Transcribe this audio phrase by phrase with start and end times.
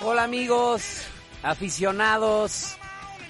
[0.00, 1.04] Hola amigos,
[1.44, 2.76] aficionados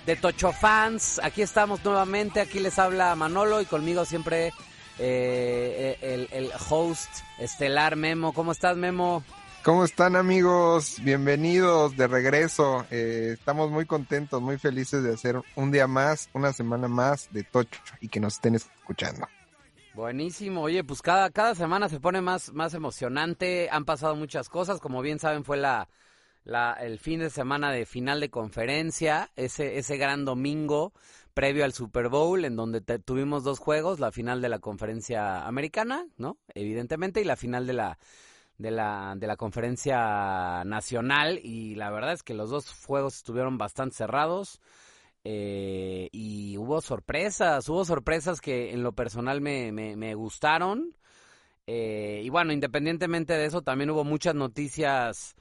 [0.07, 4.55] de Tocho Fans, aquí estamos nuevamente, aquí les habla Manolo y conmigo siempre
[4.99, 8.33] eh, el, el host estelar Memo.
[8.33, 9.23] ¿Cómo estás Memo?
[9.65, 10.97] ¿Cómo están amigos?
[11.05, 12.85] Bienvenidos de regreso.
[12.91, 17.45] Eh, estamos muy contentos, muy felices de hacer un día más, una semana más de
[17.45, 19.29] Tocho y que nos estén escuchando.
[19.95, 24.81] Buenísimo, oye, pues cada, cada semana se pone más, más emocionante, han pasado muchas cosas,
[24.81, 25.89] como bien saben fue la,
[26.45, 30.93] la, el fin de semana de final de conferencia, ese, ese gran domingo
[31.35, 36.07] previo al Super Bowl, en donde tuvimos dos juegos, la final de la conferencia americana,
[36.17, 36.39] ¿no?
[36.55, 37.99] Evidentemente, y la final de la,
[38.59, 43.59] de la, de la conferencia nacional, y la verdad es que los dos juegos estuvieron
[43.59, 44.61] bastante cerrados.
[45.25, 50.97] Eh, y hubo sorpresas, hubo sorpresas que en lo personal me, me, me gustaron.
[51.67, 55.37] Eh, y bueno, independientemente de eso, también hubo muchas noticias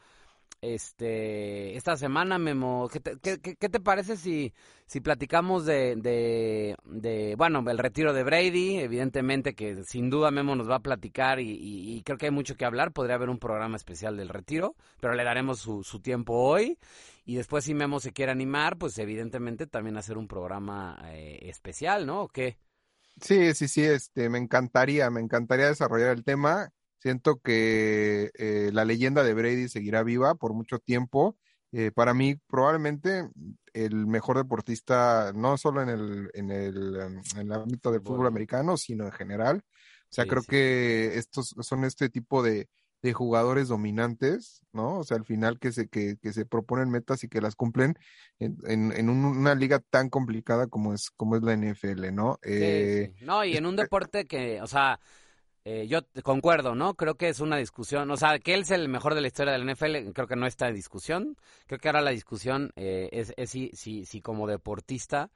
[0.62, 2.88] este esta semana, Memo.
[2.92, 4.54] ¿Qué te, qué, qué te parece si,
[4.86, 8.78] si platicamos de, de, de, bueno, el retiro de Brady?
[8.80, 12.56] Evidentemente que sin duda Memo nos va a platicar y, y, creo que hay mucho
[12.56, 12.94] que hablar.
[12.94, 16.78] Podría haber un programa especial del retiro, pero le daremos su, su tiempo hoy.
[17.26, 22.06] Y después si Memo se quiere animar, pues evidentemente también hacer un programa eh, especial,
[22.06, 22.22] ¿no?
[22.24, 22.58] ¿O qué?
[23.20, 26.72] Sí, sí, sí, este, me encantaría, me encantaría desarrollar el tema.
[27.02, 31.38] Siento que eh, la leyenda de Brady seguirá viva por mucho tiempo.
[31.72, 33.30] Eh, para mí, probablemente
[33.74, 38.28] el mejor deportista, no solo en el, en el, em, en el ámbito del fútbol
[38.28, 39.64] americano, sino en general.
[39.66, 40.52] O sea, Sí, creo sí.
[40.52, 42.68] que estos son este tipo de,
[43.02, 45.00] de jugadores dominantes, ¿no?
[45.00, 47.96] O sea, al final que se, que, que se proponen metas y que las cumplen
[48.40, 52.38] en, en, en un- una liga tan complicada como es, como es la NFL, ¿no?
[52.42, 53.26] Sí, Eh, sí.
[53.26, 55.00] No, y en un deporte que, o sea,
[55.64, 56.96] eh, yo concuerdo, ¿no?
[56.96, 59.54] Creo que es una discusión, o sea, que él es el mejor de la historia
[59.54, 61.38] del NFL, creo que no está en discusión.
[61.68, 65.30] Creo que ahora la discusión eh, es, es si, si, si como deportista,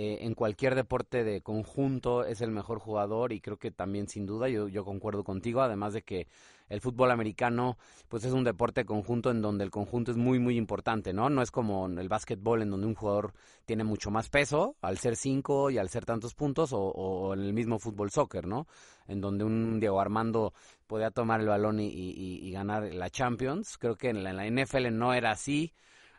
[0.00, 4.26] eh, en cualquier deporte de conjunto es el mejor jugador y creo que también sin
[4.26, 6.28] duda yo, yo concuerdo contigo, además de que
[6.68, 10.56] el fútbol americano pues es un deporte conjunto en donde el conjunto es muy muy
[10.56, 11.30] importante, ¿no?
[11.30, 13.32] No es como el básquetbol en donde un jugador
[13.64, 17.52] tiene mucho más peso al ser cinco y al ser tantos puntos o, en el
[17.52, 18.66] mismo fútbol soccer, ¿no?
[19.06, 20.52] En donde un Diego Armando
[20.86, 23.78] podía tomar el balón y ganar la Champions.
[23.78, 25.72] Creo que en la, en la NFL no era así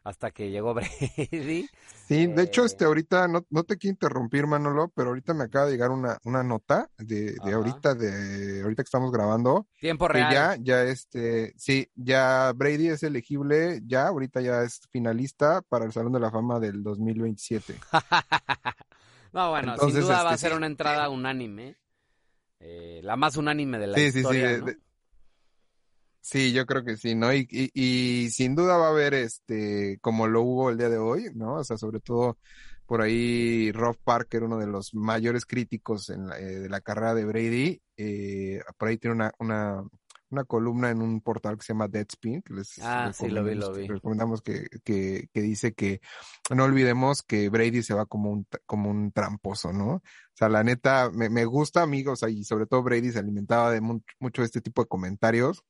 [0.10, 1.70] hasta que llegó Brady.
[2.08, 5.44] Sí, de hecho, Eh, este, ahorita, no, no te quiero interrumpir, Manolo, pero ahorita me
[5.44, 10.08] acaba de llegar una, una nota de, de ahorita, de ahorita que estamos grabando, Tiempo
[10.08, 10.34] que real.
[10.34, 15.92] ya, ya este, sí, ya Brady es elegible, ya, ahorita ya es finalista para el
[15.94, 17.76] Salón de la Fama del 2027.
[19.34, 20.58] no, bueno, Entonces, sin duda va a este, ser sí.
[20.58, 21.78] una entrada unánime.
[22.60, 24.66] Eh, la más unánime de la Sí, sí, sí, historia, de- ¿no?
[24.66, 24.78] de-
[26.22, 27.34] sí, yo creo que sí, ¿no?
[27.34, 27.72] Y, y,
[28.26, 31.56] y sin duda va a haber, este, como lo hubo el día de hoy, ¿no?
[31.56, 32.38] O sea, sobre todo
[32.86, 37.14] por ahí Rob Parker, uno de los mayores críticos en la- eh, de la carrera
[37.14, 39.84] de Brady, eh, por ahí tiene una, una,
[40.32, 43.56] una columna en un portal que se llama Deadspin, que les Ah, sí, lo vi,
[43.56, 43.88] recomendamos, lo vi.
[43.88, 46.02] recomendamos que, que, que dice que
[46.56, 49.88] no olvidemos que Brady se va como un, como un tramposo, ¿no?
[49.96, 50.02] O
[50.34, 54.02] sea, la neta, me, me gusta, amigos, y sobre todo Brady se alimentaba de mu-
[54.20, 55.64] mucho de este tipo de comentarios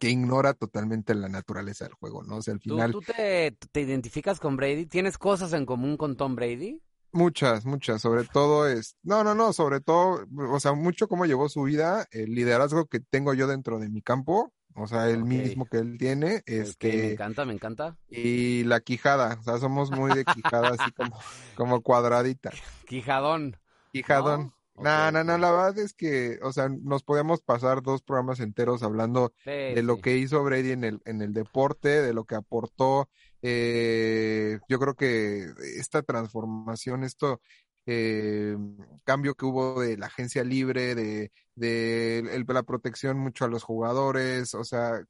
[0.00, 2.36] que ignora totalmente la naturaleza del juego, ¿no?
[2.38, 4.86] O sea, al ¿Tú, final, tú te, te identificas con Brady?
[4.86, 6.80] ¿Tienes cosas en común con Tom Brady?
[7.12, 11.48] muchas, muchas, sobre todo es, no, no, no, sobre todo, o sea, mucho cómo llevó
[11.48, 15.24] su vida, el liderazgo que tengo yo dentro de mi campo, o sea, el Ok.
[15.24, 17.98] mismo que él tiene, Ok, me este, encanta, me encanta.
[18.08, 21.18] y la quijada, o sea, somos muy de quijada, así como,
[21.54, 22.58] como cuadradita.
[22.86, 23.56] Quijadón.
[23.92, 24.40] Quijadón.
[24.40, 24.54] ¿No?
[24.74, 28.82] No, no, no, la verdad es que, o sea, nos podíamos pasar dos programas enteros
[28.82, 30.00] hablando Sí, de lo sí.
[30.00, 33.08] que hizo Brady en el, en el deporte, de lo que aportó.
[33.42, 35.46] Eh, yo creo que
[35.78, 37.40] esta transformación, esto
[37.86, 38.56] eh,
[39.04, 44.54] cambio que hubo de la agencia libre, de, de la protección mucho a los jugadores,
[44.54, 45.04] o sea,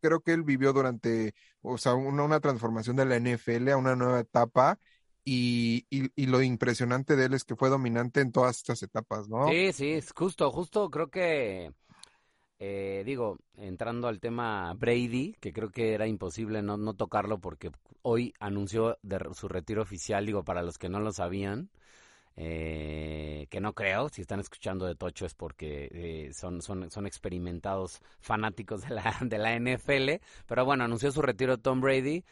[0.00, 3.96] creo que él vivió durante, o sea, una, una transformación de la NFL a una
[3.96, 4.78] nueva etapa
[5.24, 9.48] y, y, lo impresionante de él es que fue dominante en todas estas etapas, ¿no?
[9.48, 11.72] Sí, sí, justo, justo creo que,
[12.58, 17.70] eh, digo, entrando al tema Brady, que creo que era imposible no, no tocarlo porque
[18.02, 21.70] hoy anunció de su retiro oficial, digo, para los que no lo sabían,
[22.36, 27.06] eh, que no creo, si están escuchando de Tocho es porque eh, son, son, son
[27.06, 32.24] experimentados fanáticos de la, de la NFL, pero bueno, anunció su retiro Tom Brady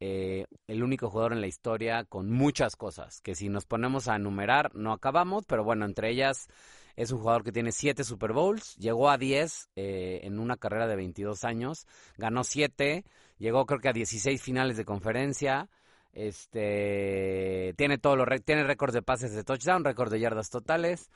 [0.00, 4.16] eh, el único jugador en la historia con muchas cosas, que si nos ponemos a
[4.16, 6.48] enumerar no acabamos, pero bueno, entre ellas
[6.96, 10.86] es un jugador que tiene siete Super Bowls, llegó a 10 eh, en una carrera
[10.86, 13.04] de 22 años, ganó siete,
[13.38, 15.68] llegó creo que a 16 finales de conferencia,
[16.12, 21.10] este tiene todos los tiene récords de pases de touchdown, récord de yardas totales.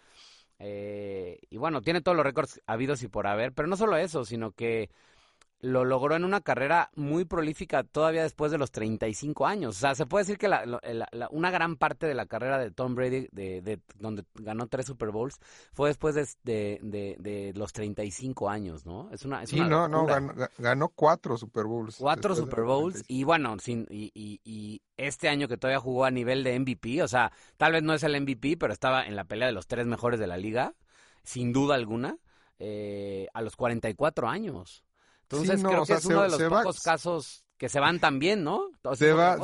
[0.63, 4.27] Eh, y bueno, tiene todos los récords habidos y por haber, pero no solo eso,
[4.27, 4.91] sino que
[5.61, 9.77] lo logró en una carrera muy prolífica todavía después de los 35 años.
[9.77, 10.65] O sea, se puede decir que la,
[11.31, 15.11] una gran parte de la carrera de Tom Brady, de, de donde ganó tres Super
[15.11, 15.39] Bowls,
[15.73, 19.11] fue después de, de, de los 35 años, ¿no?
[19.13, 20.07] Es una, es sí, no, no,
[20.59, 21.97] ganó, cuatro Super Bowls.
[21.99, 26.11] Cuatro Super Bowls y bueno, sin, y, y, y este año que todavía jugó a
[26.11, 29.25] nivel de MVP, o sea, tal vez no es el MVP, pero estaba en la
[29.25, 30.75] pelea de los tres mejores de la liga,
[31.23, 32.17] sin duda alguna,
[32.59, 34.85] eh, a los 44 años.
[35.31, 38.71] Entonces creo que es uno de los pocos casos que se van tan bien, ¿no?
[38.95, 39.37] se va,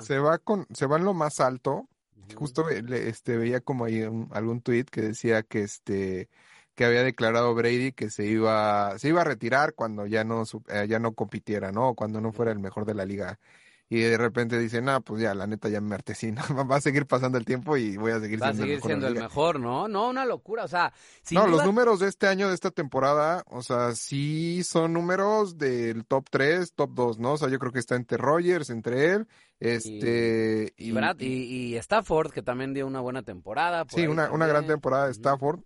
[0.00, 1.88] se va con, se va en lo más alto.
[2.34, 4.02] Justo este veía como ahí
[4.32, 6.28] algún tuit que decía que este
[6.74, 10.86] que había declarado Brady que se iba se iba a retirar cuando ya no eh,
[10.88, 11.94] ya no compitiera, ¿no?
[11.94, 13.38] Cuando no fuera el mejor de la liga
[13.88, 17.06] y de repente dicen, ah, pues ya, la neta ya me artesino, va a seguir
[17.06, 19.86] pasando el tiempo y voy a seguir va siendo, a seguir siendo el mejor, ¿no?
[19.86, 20.92] No, una locura, o sea...
[21.30, 26.04] no, los números de este año, de esta temporada, o sea, sí son números del
[26.04, 27.32] top 3, top 2, ¿no?
[27.34, 29.28] O sea, yo creo que está entre Rogers, entre él,
[29.60, 30.72] este...
[30.76, 33.84] Y, Brad, y, Stafford, que también dio una buena temporada.
[33.88, 35.60] sí, una, una gran temporada de Stafford.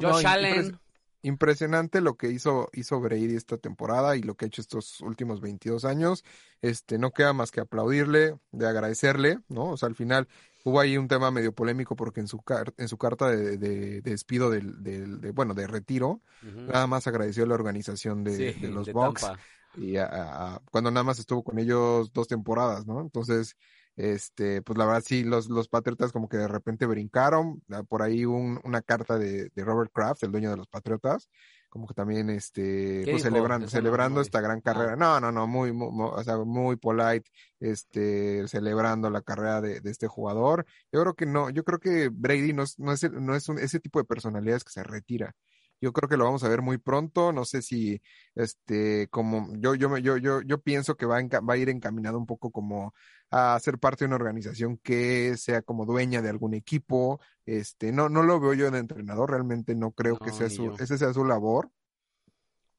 [0.00, 0.78] Josh Allen
[1.22, 5.40] impresionante lo que hizo, hizo Brady esta temporada y lo que ha hecho estos últimos
[5.40, 6.24] 22 años.
[6.60, 9.70] Este, no queda más que aplaudirle, de agradecerle, ¿no?
[9.70, 10.28] O sea, al final
[10.64, 12.42] hubo ahí un tema medio polémico porque en su,
[12.76, 17.46] en su carta de, de, despido del, del de, bueno, de retiro, nada más agradeció
[17.46, 19.26] la organización de, los Bucks.
[19.76, 19.94] Y
[20.70, 23.00] cuando nada más estuvo con ellos dos temporadas, ¿no?
[23.00, 23.56] Entonces,
[23.96, 28.02] este, pues la verdad sí, los, los Patriotas como que de repente brincaron, ah, por
[28.02, 31.28] ahí un, una carta de, de, Robert Kraft, el dueño de los Patriotas,
[31.68, 34.62] como que también este, pues celebrando, celebrando esta gran ah.
[34.62, 34.96] carrera.
[34.96, 37.30] No, no, no, muy, muy, o sea, muy polite,
[37.60, 40.66] este, celebrando la carrera de, de, este jugador.
[40.90, 43.58] Yo creo que no, yo creo que Brady no es, no es, no es un,
[43.58, 45.34] ese tipo de personalidades que se retira.
[45.82, 47.32] Yo creo que lo vamos a ver muy pronto.
[47.32, 48.00] No sé si,
[48.36, 52.26] este, como yo, yo, yo, yo, yo pienso que va, va a ir encaminado un
[52.26, 52.94] poco como
[53.32, 57.20] a ser parte de una organización que sea como dueña de algún equipo.
[57.44, 59.32] Este, no, no lo veo yo de entrenador.
[59.32, 61.68] Realmente no creo que sea su, ese sea su labor.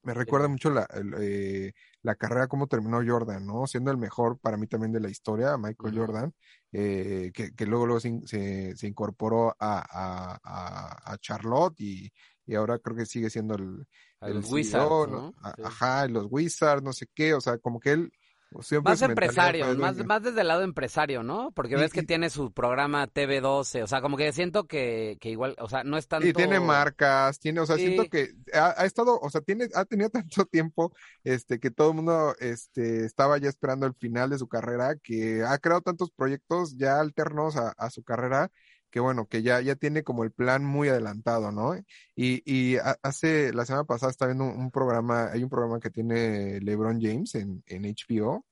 [0.04, 0.88] Me recuerda mucho la,
[1.22, 1.72] eh,
[2.02, 3.66] la carrera, cómo terminó Jordan, ¿no?
[3.68, 6.34] Siendo el mejor para mí también de la historia, Michael Jordan,
[6.74, 12.12] eh, que, que, luego, luego se, se, incorporó a, a, a, Charlotte y,
[12.46, 13.88] y ahora creo que sigue siendo el,
[14.22, 15.34] el, Wizard, ¿no?
[15.64, 18.12] Ajá, los Wizards, no sé qué, o sea, como que él
[18.84, 21.52] más empresario, más, más desde el lado empresario, ¿no?
[21.52, 25.56] Porque ves que tiene su programa TV12, o sea, como que siento que, que igual,
[25.60, 26.28] o sea, no es tanto...
[26.28, 29.86] Y tiene marcas, tiene, o sea, siento que ha, ha, estado, o sea, tiene, ha
[29.86, 34.38] tenido tanto tiempo, este, que todo el mundo, este, estaba ya esperando el final de
[34.38, 38.52] su carrera, que ha creado tantos proyectos ya alternos a, a su carrera,
[38.94, 41.76] que bueno, que ya, ya tiene como el plan muy adelantado, ¿no?
[42.16, 46.60] Y, y hace, la semana pasada estaba viendo un, programa, hay un programa que tiene
[46.62, 48.46] LeBron James en, en HBO,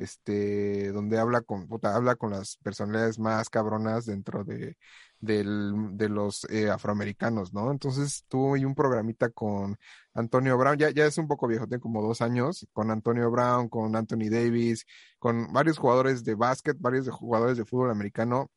[0.00, 4.76] este, donde habla con, puta, habla con las personalidades más cabronas dentro de,
[5.18, 7.72] del, de los eh, afroamericanos, ¿no?
[7.72, 9.76] Entonces tuvo ahí un programita con
[10.14, 13.68] Antonio Brown, ya, ya es un poco viejo, tiene como dos años, con Antonio Brown,
[13.68, 14.86] con Anthony Davis,
[15.18, 18.52] con varios jugadores de básquet, varios jugadores de fútbol americano,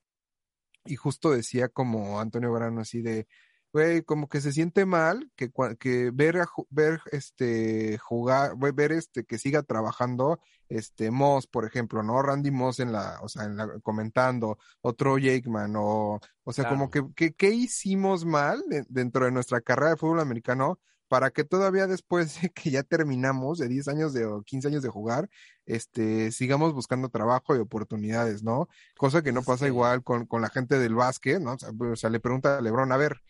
[0.86, 3.28] y justo decía como Antonio Brano así de,
[3.74, 9.40] güey, como que se siente mal que, que ver, ver este, jugar, ver este, que
[9.40, 12.22] siga trabajando, este, Moss, por ejemplo, ¿no?
[12.22, 16.90] Randy Moss en la, o sea, en la, comentando, otro Jakeman, o, o sea, como
[16.92, 20.80] que, que, ¿qué hicimos mal dentro de nuestra carrera de fútbol americano
[21.14, 24.82] para que todavía después de que ya terminamos de 10 años de, o 15 años
[24.82, 25.30] de jugar,
[25.68, 28.68] este, sigamos buscando trabajo y oportunidades, ¿no?
[28.98, 31.54] Cosa que no pasa igual con, con la gente del básquet, ¿no?
[31.54, 33.22] O sea, o sea, le pregunta a Lebron, a ver,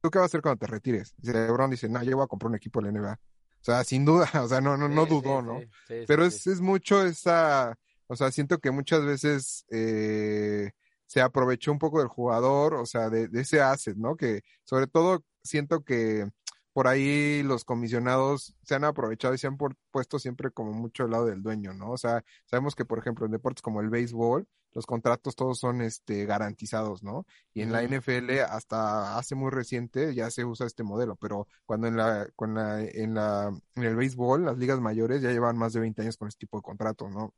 [0.00, 1.16] ¿tú qué vas a hacer cuando te retires?
[1.20, 3.12] Y Lebron dice, no, yo voy a comprar un equipo de la NBA.
[3.14, 5.62] O sea, sin duda, o sea, no, no, no dudó, ¿no?
[6.06, 10.70] Pero es, es mucho esa, o sea, siento que muchas veces eh,
[11.06, 14.14] se aprovechó un poco del jugador, o sea, de, de ese asset, ¿no?
[14.14, 16.30] Que sobre todo siento que
[16.72, 19.58] por ahí los comisionados se han aprovechado y se han
[19.90, 21.90] puesto siempre como mucho al lado del dueño, ¿no?
[21.92, 25.82] O sea, sabemos que, por ejemplo, en deportes como el béisbol, los contratos todos son
[25.82, 27.26] este garantizados, ¿no?
[27.52, 31.88] Y en la NFL hasta hace muy reciente ya se usa este modelo, pero cuando
[31.88, 35.72] en la, con la, en la, en el béisbol, las ligas mayores ya llevan más
[35.74, 37.34] de 20 años con este tipo de contratos, ¿no?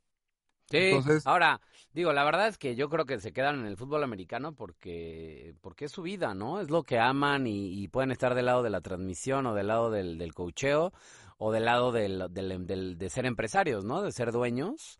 [0.69, 0.91] Sí,
[1.25, 1.61] ahora,
[1.93, 5.53] digo, la verdad es que yo creo que se quedan en el fútbol americano porque,
[5.61, 6.59] porque es su vida, ¿no?
[6.59, 9.91] Es lo que aman y, pueden estar del lado de la transmisión o del lado
[9.91, 10.91] del, del cocheo
[11.37, 14.01] o del lado del, del, de ser empresarios, ¿no?
[14.01, 14.99] De ser dueños.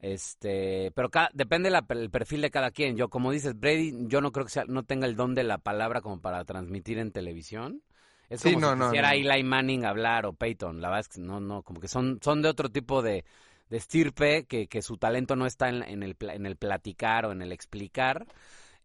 [0.00, 2.96] Este, pero depende el perfil de cada quien.
[2.96, 5.58] Yo, como dices, Brady, yo no creo que sea, no tenga el don de la
[5.58, 7.82] palabra como para transmitir en televisión.
[8.28, 10.80] Es como si quisiera Eli Manning hablar o Peyton.
[10.80, 13.24] La verdad es que no, no, como que son, son de otro tipo de,
[13.70, 17.32] de estirpe, que, que su talento no está en, en, el, en el platicar o
[17.32, 18.26] en el explicar.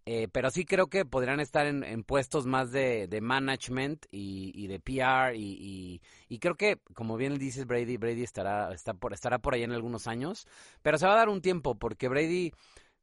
[0.05, 4.51] Eh, pero sí creo que podrían estar en, en puestos más de, de management y,
[4.55, 9.13] y, de PR y, y, creo que, como bien dices Brady, Brady estará, está por,
[9.13, 10.47] estará por ahí en algunos años,
[10.81, 12.51] pero se va a dar un tiempo porque Brady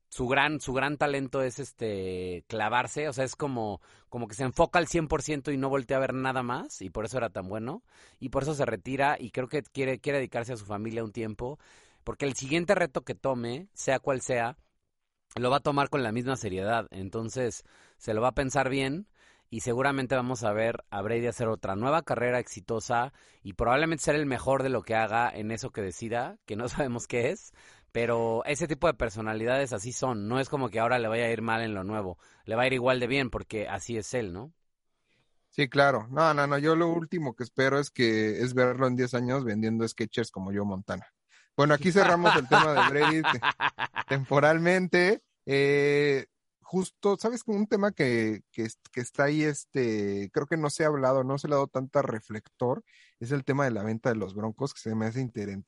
[0.09, 4.45] su gran, su gran talento es este clavarse, o sea, es como, como que se
[4.45, 7.49] enfoca al 100% y no voltea a ver nada más, y por eso era tan
[7.49, 7.83] bueno,
[8.19, 11.13] y por eso se retira, y creo que quiere, quiere dedicarse a su familia un
[11.13, 11.59] tiempo,
[12.05, 14.57] porque el siguiente reto que tome, sea cual sea,
[15.37, 17.65] lo va a tomar con la misma seriedad, entonces
[17.99, 19.09] se lo va a pensar bien,
[19.51, 23.13] y seguramente vamos a ver a Brady hacer otra nueva carrera exitosa
[23.43, 26.69] y probablemente ser el mejor de lo que haga en eso que decida, que no
[26.69, 27.53] sabemos qué es,
[27.93, 30.29] pero ese tipo de personalidades así son.
[30.29, 32.19] No es como que ahora le vaya a ir mal en lo nuevo.
[32.45, 34.53] Le va a ir igual de bien porque así es él, ¿no?
[35.51, 36.07] Sí, claro.
[36.11, 36.59] No, no, no.
[36.59, 40.53] Yo lo último que espero es que es verlo en 10 años vendiendo sketchers como
[40.53, 41.07] yo Montana.
[41.57, 43.23] Bueno, aquí cerramos el tema de Brady
[44.09, 45.23] temporalmente.
[45.45, 46.27] Eh,
[46.69, 47.43] justo, ¿sabes?
[47.47, 51.39] Un tema que, que, que, está ahí, este, creo que no se ha hablado, no
[51.39, 52.85] se le ha dado tanta reflector,
[53.21, 55.27] es el tema de la venta de los broncos, que se me hace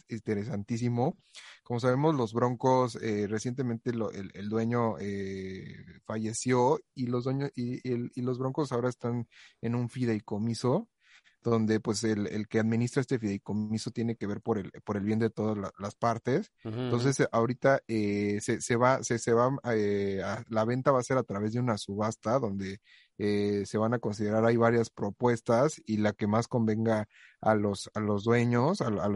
[0.08, 1.16] interesantísimo.
[1.64, 7.50] Como sabemos, los broncos, eh, recientemente lo, el, el, dueño eh, falleció y los dueños,
[7.54, 9.26] y, y, y los broncos ahora están
[9.62, 10.90] en un fideicomiso
[11.42, 15.04] donde pues el, el, que administra este fideicomiso tiene que ver por el, por el
[15.04, 16.52] bien de todas las partes.
[16.64, 21.16] Entonces, ahorita eh, se, se va, se, se va, eh, la venta va a ser
[21.16, 22.80] a través de una subasta donde
[23.18, 27.06] eh, se van a considerar, hay varias propuestas y la que más convenga
[27.40, 29.08] a los, a los dueños, a, los, a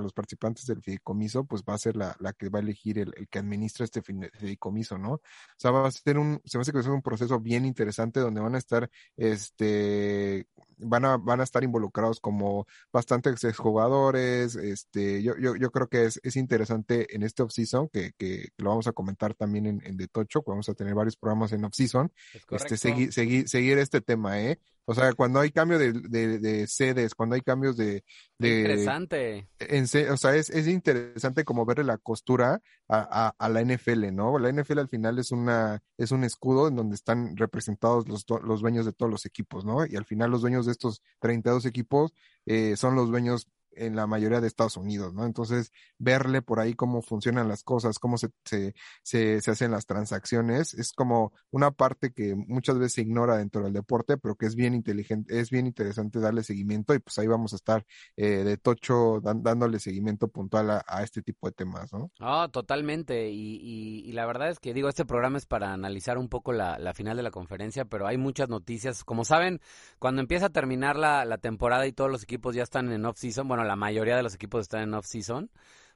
[0.00, 3.12] los participantes del fideicomiso, pues va a ser la, la que va a elegir el,
[3.16, 5.14] el, que administra este fideicomiso, ¿no?
[5.14, 5.20] O
[5.56, 7.64] sea, va a ser un, se me hace que va a ser un proceso bien
[7.64, 10.46] interesante donde van a estar, este,
[10.78, 16.04] van a, van a estar involucrados como bastantes exjugadores, este, yo, yo, yo creo que
[16.04, 19.96] es, es interesante en este off-season, que, que, lo vamos a comentar también en, en
[19.96, 22.12] The Tocho, vamos a tener varios programas en off-season,
[22.50, 24.60] este, seguir, seguir, seguir este tema, ¿eh?
[24.84, 28.04] O sea, cuando hay cambio de, de, de sedes, cuando hay cambios de...
[28.38, 29.48] de interesante.
[29.60, 34.12] En, o sea, es, es interesante como verle la costura a, a, a, la NFL,
[34.12, 34.38] ¿no?
[34.38, 38.60] La NFL al final es una es un escudo en donde están representados los, los
[38.60, 39.86] dueños de todos los equipos, ¿no?
[39.86, 42.12] Y al final los dueños de estos 32 equipos
[42.46, 43.46] eh, son los dueños
[43.76, 45.24] en la mayoría de Estados Unidos, ¿no?
[45.24, 49.86] Entonces, verle por ahí cómo funcionan las cosas, cómo se, se, se, se, hacen las
[49.86, 54.46] transacciones, es como una parte que muchas veces se ignora dentro del deporte, pero que
[54.46, 57.86] es bien inteligente, es bien interesante darle seguimiento y pues ahí vamos a estar
[58.16, 62.10] eh, de tocho dan, dándole seguimiento puntual a, este tipo de temas, ¿no?
[62.20, 63.30] Ah, oh, totalmente.
[63.30, 66.52] Y, y, y, la verdad es que digo, este programa es para analizar un poco
[66.52, 69.04] la, la final de la conferencia, pero hay muchas noticias.
[69.04, 69.60] Como saben,
[69.98, 73.48] cuando empieza a terminar la, la temporada y todos los equipos ya están en off-season,
[73.48, 75.50] bueno, la mayoría de los equipos están en off-season,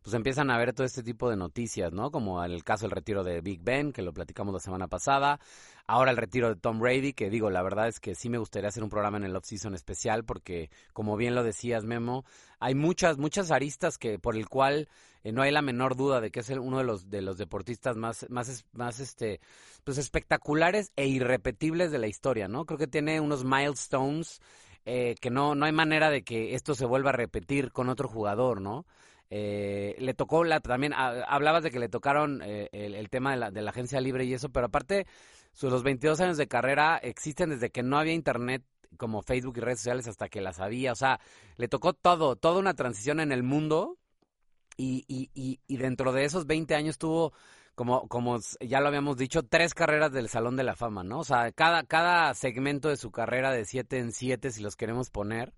[0.07, 2.13] pues empiezan a ver todo este tipo de noticias, ¿no?
[2.13, 5.41] Como el caso del retiro de Big Ben, que lo platicamos la semana pasada,
[5.87, 8.69] ahora el retiro de Tom Brady, que digo, la verdad es que sí me gustaría
[8.69, 12.25] hacer un programa en el off-season especial, porque como bien lo decías, Memo,
[12.61, 14.89] hay muchas, muchas aristas que por el cual
[15.25, 17.97] eh, no hay la menor duda de que es uno de los, de los deportistas
[17.97, 19.41] más, más, más, este,
[19.83, 22.65] pues espectaculares e irrepetibles de la historia, ¿no?
[22.65, 24.41] Creo que tiene unos milestones
[24.87, 28.09] eh, que no, no hay manera de que esto se vuelva a repetir con otro
[28.09, 28.87] jugador, ¿no?
[29.31, 33.33] Eh, le tocó la, también, a, hablabas de que le tocaron eh, el, el, tema
[33.33, 35.09] de la, de la, agencia libre y eso, pero aparte,
[35.53, 38.63] sus, los 22 años de carrera existen desde que no había internet
[38.97, 40.93] como Facebook y redes sociales hasta que las había.
[40.93, 41.19] O sea,
[41.57, 43.99] le tocó todo, toda una transición en el mundo
[44.77, 47.33] y, y, y, y dentro de esos 20 años tuvo
[47.77, 51.21] como, como ya lo habíamos dicho, tres carreras del Salón de la Fama, ¿no?
[51.21, 55.11] O sea, cada, cada segmento de su carrera de siete en siete, si los queremos
[55.11, 55.53] poner,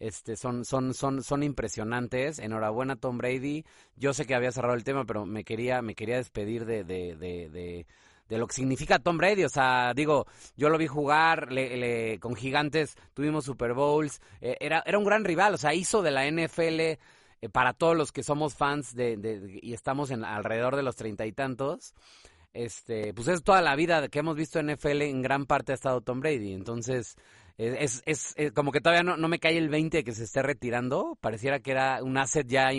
[0.00, 2.40] este, son, son, son, son impresionantes.
[2.40, 3.64] Enhorabuena, Tom Brady.
[3.96, 7.16] Yo sé que había cerrado el tema, pero me quería, me quería despedir de, de,
[7.16, 7.86] de, de
[8.28, 9.44] de lo que significa Tom Brady.
[9.44, 10.26] O sea, digo,
[10.56, 15.04] yo lo vi jugar le, le, con gigantes, tuvimos Super Bowls, eh, era, era un
[15.04, 16.98] gran rival, o sea, hizo de la NFL
[17.42, 20.96] eh, para todos los que somos fans de, de, y estamos en alrededor de los
[20.96, 21.94] treinta y tantos,
[22.54, 25.74] este, pues es toda la vida que hemos visto en NFL, en gran parte ha
[25.74, 26.52] estado Tom Brady.
[26.52, 27.16] Entonces,
[27.58, 30.42] es, es, es como que todavía no, me cae el 20 de que se esté
[30.42, 31.18] retirando.
[31.20, 32.70] Pareciera que era un asset ya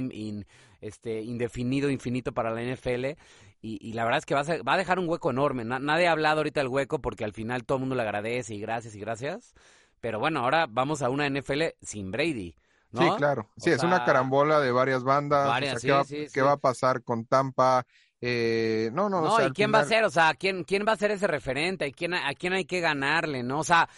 [0.82, 3.17] este, indefinido, infinito para la NFL.
[3.65, 5.63] Y, la verdad es que va a, va a dejar un hueco enorme.
[5.63, 8.55] Na, nadie ha hablado ahorita del hueco porque al final todo el mundo le agradece
[8.55, 9.53] y gracias y gracias.
[10.01, 12.55] Pero bueno, ahora vamos a una NFL sin Brady.
[12.93, 13.01] ¿No?
[13.01, 13.50] Sí, claro.
[13.57, 15.47] Sí, o es sea, una carambola de varias bandas.
[15.47, 16.41] Varias, o sea, sí, ¿qué, va, sí, ¿qué sí.
[16.41, 17.85] va a pasar con Tampa?
[18.25, 20.05] Eh, no, no, No, o sea, ¿y quién va a ser?
[20.05, 21.85] O sea, ¿quién, ¿quién va a ser ese referente?
[21.85, 23.43] ¿A quién, ¿A quién hay que ganarle?
[23.43, 23.59] ¿No?
[23.59, 23.89] O sea,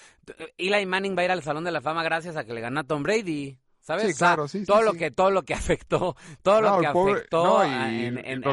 [0.58, 2.80] Eli Manning va a ir al Salón de la Fama gracias a que le ganó
[2.80, 3.60] a Tom Brady.
[3.86, 4.04] ¿Sabes?
[4.06, 6.80] Sí, O sea, claro, sí, sí, todo lo que todo lo que afectó, todo lo
[6.80, 8.44] que pobre- afectó no, a- y en,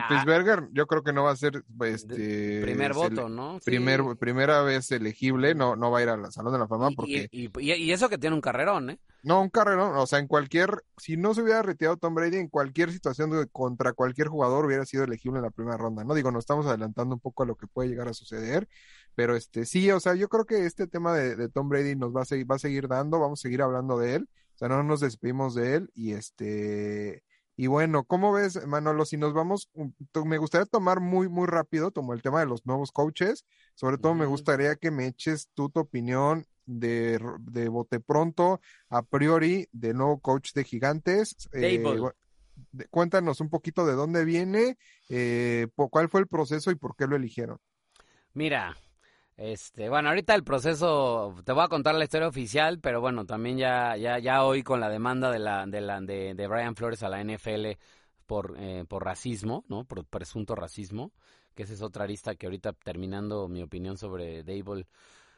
[0.72, 3.58] yo creo que no va a ser este primer voto, ¿no?
[3.64, 6.94] Primer primera vez elegible, no no va a ir al Salón de la Fama Y-
[6.96, 8.98] porque y, y- y eso que tiene un carrerón, ¿eh?
[9.22, 12.48] no un carrerón, o sea, en cualquier si no se hubiera retirado Tom Brady en
[12.48, 16.04] cualquier situación de- contra cualquier jugador hubiera sido elegible en la primera ronda.
[16.04, 18.68] No digo, nos estamos adelantando un poco a lo que puede llegar a suceder,
[19.14, 22.14] pero este sí, o sea, yo creo que este tema de, de Tom Brady nos
[22.14, 24.28] va a seguir va a seguir dando, vamos a seguir hablando de él.
[24.62, 27.24] Sea, no nos despedimos de él y este
[27.56, 29.04] y bueno, ¿cómo ves, Manolo?
[29.04, 29.68] Si nos vamos,
[30.24, 33.44] me gustaría tomar muy, muy rápido, como el tema de los nuevos coaches.
[33.74, 39.02] Sobre todo me gustaría que me eches tú tu opinión de, de bote pronto, a
[39.02, 41.36] priori, del nuevo coach de Gigantes.
[41.52, 41.82] Eh,
[42.88, 44.78] cuéntanos un poquito de dónde viene,
[45.08, 47.58] eh, cuál fue el proceso y por qué lo eligieron.
[48.32, 48.76] Mira,
[49.36, 53.56] este, bueno, ahorita el proceso, te voy a contar la historia oficial, pero bueno, también
[53.58, 57.02] ya, ya, ya hoy con la demanda de la, de la, de, de Brian Flores
[57.02, 57.78] a la NFL
[58.26, 59.84] por, eh, por racismo, ¿no?
[59.84, 61.12] Por presunto racismo,
[61.54, 64.86] que esa es otra arista que ahorita terminando mi opinión sobre Dable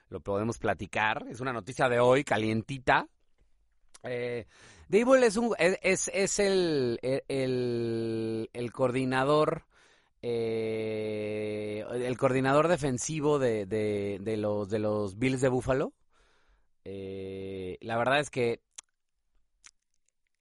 [0.09, 1.27] lo podemos platicar.
[1.29, 3.09] Es una noticia de hoy, calientita.
[4.03, 4.47] Eh,
[4.91, 9.65] es un, es, es el, el, el coordinador
[10.27, 15.93] eh, el coordinador defensivo de, de, los, de los Bills de Buffalo.
[16.83, 18.63] Eh, la verdad es que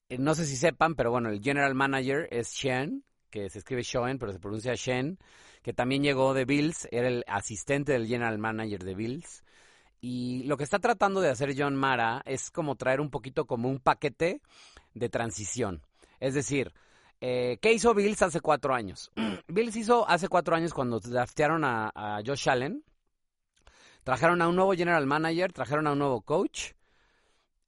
[0.07, 3.83] eh, no sé si sepan, pero bueno, el general manager es Shen, que se escribe
[3.83, 5.19] Schoen, pero se pronuncia Shen,
[5.61, 9.43] que también llegó de Bills, era el asistente del general manager de Bills.
[9.99, 13.67] Y lo que está tratando de hacer John Mara es como traer un poquito como
[13.67, 14.41] un paquete
[14.93, 15.81] de transición.
[16.21, 16.73] Es decir,
[17.25, 19.09] eh, ¿qué hizo Bills hace cuatro años?
[19.47, 22.83] Bills hizo hace cuatro años cuando draftearon a, Josh Allen.
[24.03, 26.73] Trajeron a un nuevo general manager, trajeron a un nuevo coach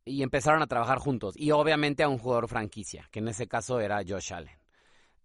[0.03, 1.35] y empezaron a trabajar juntos.
[1.37, 4.57] Y obviamente a un jugador franquicia, que en ese caso era Josh Allen.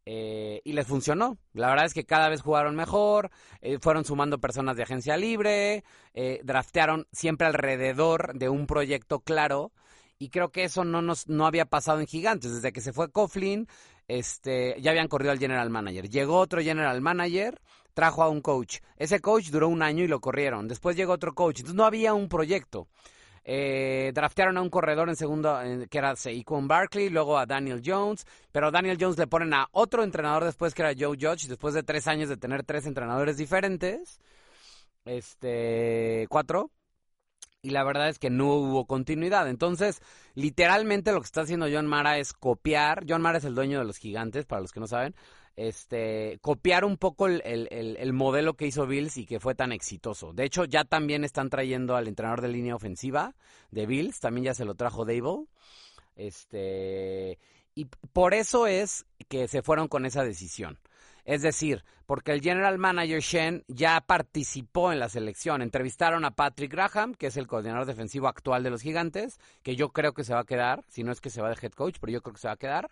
[0.07, 1.37] Eh, y les funcionó.
[1.53, 5.83] La verdad es que cada vez jugaron mejor, eh, fueron sumando personas de agencia libre,
[6.15, 9.73] eh, draftearon siempre alrededor de un proyecto claro.
[10.21, 12.55] Y creo que eso no nos no había pasado en Gigantes.
[12.55, 13.67] Desde que se fue Coughlin,
[14.19, 16.09] este, ya habían corrido al general manager.
[16.09, 17.61] Llegó otro general manager,
[17.95, 18.79] trajo a un coach.
[18.97, 20.67] Ese coach duró un año y lo corrieron.
[20.67, 21.61] Después llegó otro coach.
[21.61, 22.89] Entonces no había un proyecto.
[23.45, 28.27] Eh, draftearon a un corredor en segundo, que era Saquon Barkley, luego a Daniel Jones,
[28.53, 31.83] pero Daniel Jones le ponen a otro entrenador después que era Joe Judge, después de
[31.83, 34.21] tres años de tener tres entrenadores diferentes,
[35.05, 36.71] este, cuatro,
[37.63, 39.49] y la verdad es que no hubo continuidad.
[39.49, 40.01] Entonces,
[40.35, 43.05] literalmente lo que está haciendo John Mara es copiar.
[43.09, 45.15] John Mara es el dueño de los gigantes, para los que no saben.
[45.57, 49.55] Este, copiar un poco el, el, el, el, modelo que hizo Bills y que fue
[49.55, 50.33] tan exitoso.
[50.33, 53.35] De hecho, ya también están trayendo al entrenador de línea ofensiva
[53.71, 55.47] de Bills, también ya se lo trajo Dable.
[56.17, 57.39] Este,
[57.75, 60.79] y por eso es que se fueron con esa decisión.
[61.31, 65.63] Es decir, porque el general manager Shen ya participó en la selección.
[65.63, 69.91] Entrevistaron a Patrick Graham, que es el coordinador defensivo actual de los Gigantes, que yo
[69.91, 71.99] creo que se va a quedar, si no es que se va de head coach,
[72.01, 72.91] pero yo creo que se va a quedar.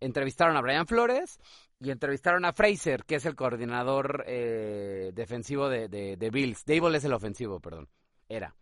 [0.00, 1.38] Entrevistaron a Brian Flores
[1.78, 6.64] y entrevistaron a Fraser, que es el coordinador eh, defensivo de, Bills.
[6.64, 7.86] Dable es el ofensivo, perdón.
[8.28, 8.52] Era.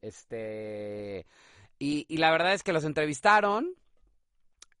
[0.00, 1.26] Este.
[1.78, 3.74] Y, y la verdad es que los entrevistaron.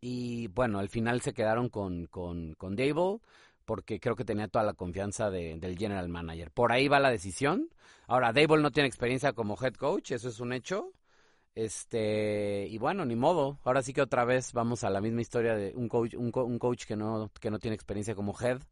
[0.00, 3.18] Y bueno, al final se quedaron con, con, con Dable
[3.66, 6.50] porque creo que tenía toda la confianza de, del general manager.
[6.50, 7.68] Por ahí va la decisión.
[8.06, 10.92] Ahora, Dable no tiene experiencia como head coach, eso es un hecho.
[11.54, 13.58] Este, y bueno, ni modo.
[13.64, 16.58] Ahora sí que otra vez vamos a la misma historia de un coach, un, un
[16.58, 18.62] coach que no, que no tiene experiencia como head.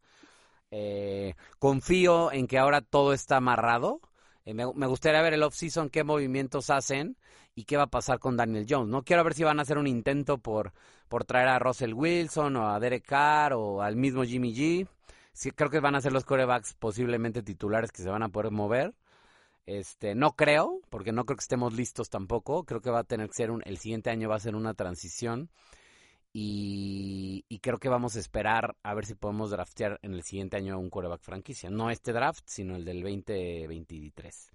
[0.71, 4.01] Eh, confío en que ahora todo está amarrado.
[4.45, 7.17] Eh, me, me, gustaría ver el off-season, qué movimientos hacen
[7.55, 8.89] y qué va a pasar con Daniel Jones.
[8.89, 10.73] No quiero ver si van a hacer un intento por,
[11.07, 14.87] por traer a Russell Wilson o a Derek Carr o al mismo Jimmy G.
[15.55, 18.93] Creo que van a ser los corebacks posiblemente titulares que se van a poder mover.
[19.65, 22.65] Este, no creo, porque no creo que estemos listos tampoco.
[22.65, 24.73] Creo que va a tener que ser un, el siguiente año va a ser una
[24.73, 25.49] transición.
[26.33, 30.57] Y, y, creo que vamos a esperar a ver si podemos draftear en el siguiente
[30.57, 31.69] año un coreback franquicia.
[31.69, 34.51] No este draft, sino el del 2023.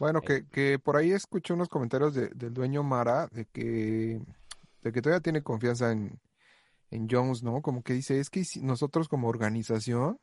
[0.00, 4.18] Bueno, que, que por ahí escuché unos comentarios de, del dueño Mara de que,
[4.82, 6.18] de que todavía tiene confianza en,
[6.90, 7.60] en Jones, ¿no?
[7.60, 10.18] Como que dice, es que nosotros como organización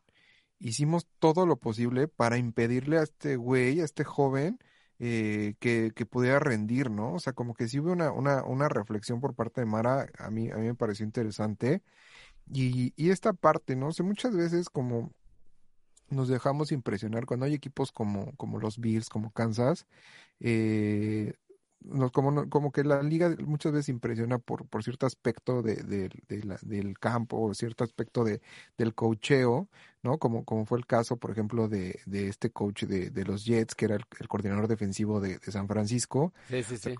[0.57, 4.57] hicimos todo lo posible para impedirle a este güey, a este joven,
[4.97, 7.13] eh, que, que, pudiera rendir, ¿no?
[7.13, 10.31] O sea, como que sí hubo una, una, una reflexión por parte de Mara, a
[10.31, 11.83] mí, a mí me pareció interesante.
[12.51, 13.89] Y, y esta parte, ¿no?
[13.89, 15.11] O sea, muchas veces como
[16.09, 19.85] nos dejamos impresionar cuando hay equipos como, como los Bills, como Kansas,
[20.39, 21.33] eh,
[22.11, 26.43] como, como que la liga muchas veces impresiona por, por cierto aspecto de, de, de
[26.43, 28.41] la, del campo o cierto aspecto de,
[28.77, 29.69] del cocheo,
[30.01, 30.17] ¿no?
[30.17, 33.75] Como, como fue el caso, por ejemplo, de, de este coach de, de los Jets,
[33.75, 36.33] que era el, el coordinador defensivo de, de, San Francisco.
[36.49, 36.95] Sí, sí, sí.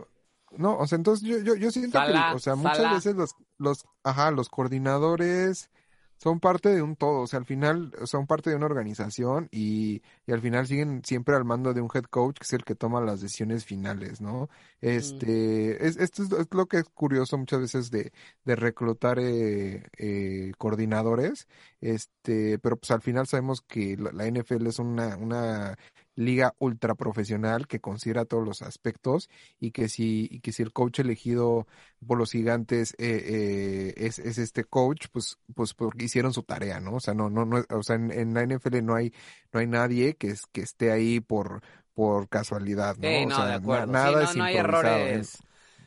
[0.51, 3.85] No, o sea, entonces yo, yo, yo siento que, o sea, muchas veces los, los,
[4.03, 5.69] ajá, los coordinadores
[6.17, 10.01] son parte de un todo, o sea, al final son parte de una organización y,
[10.25, 12.75] y, al final siguen siempre al mando de un head coach que es el que
[12.75, 14.49] toma las decisiones finales, ¿no?
[14.81, 15.85] Este, mm.
[15.85, 18.11] es, esto es, es, lo que es curioso muchas veces de,
[18.45, 21.47] de reclutar eh, eh, coordinadores,
[21.81, 25.77] este, pero pues al final sabemos que la, la NFL es una, una
[26.17, 30.73] liga ultra profesional que considera todos los aspectos y que si, y que si el
[30.73, 31.67] coach elegido
[32.05, 36.79] por los gigantes eh, eh, es, es, este coach, pues, pues porque hicieron su tarea,
[36.79, 36.95] ¿no?
[36.95, 39.13] O sea, no, no, no, o sea, en, en la NFL no hay,
[39.53, 41.61] no hay nadie que, es, que esté ahí por,
[41.93, 43.07] por casualidad, ¿no?
[43.07, 43.85] Sí, no o sea, de acuerdo.
[43.93, 45.37] nada sí, no, es no hay errores.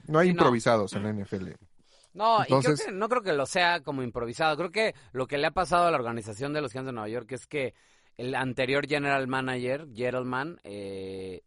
[0.06, 1.50] No hay Sí, improvisados en la NFL.
[2.14, 4.56] No, Entonces- y creo que, no creo que lo sea como improvisado.
[4.56, 7.08] Creo que lo que le ha pasado a la organización de los Gigantes de Nueva
[7.08, 7.74] York es que
[8.20, 11.40] el anterior general manager, Gettleman, eh,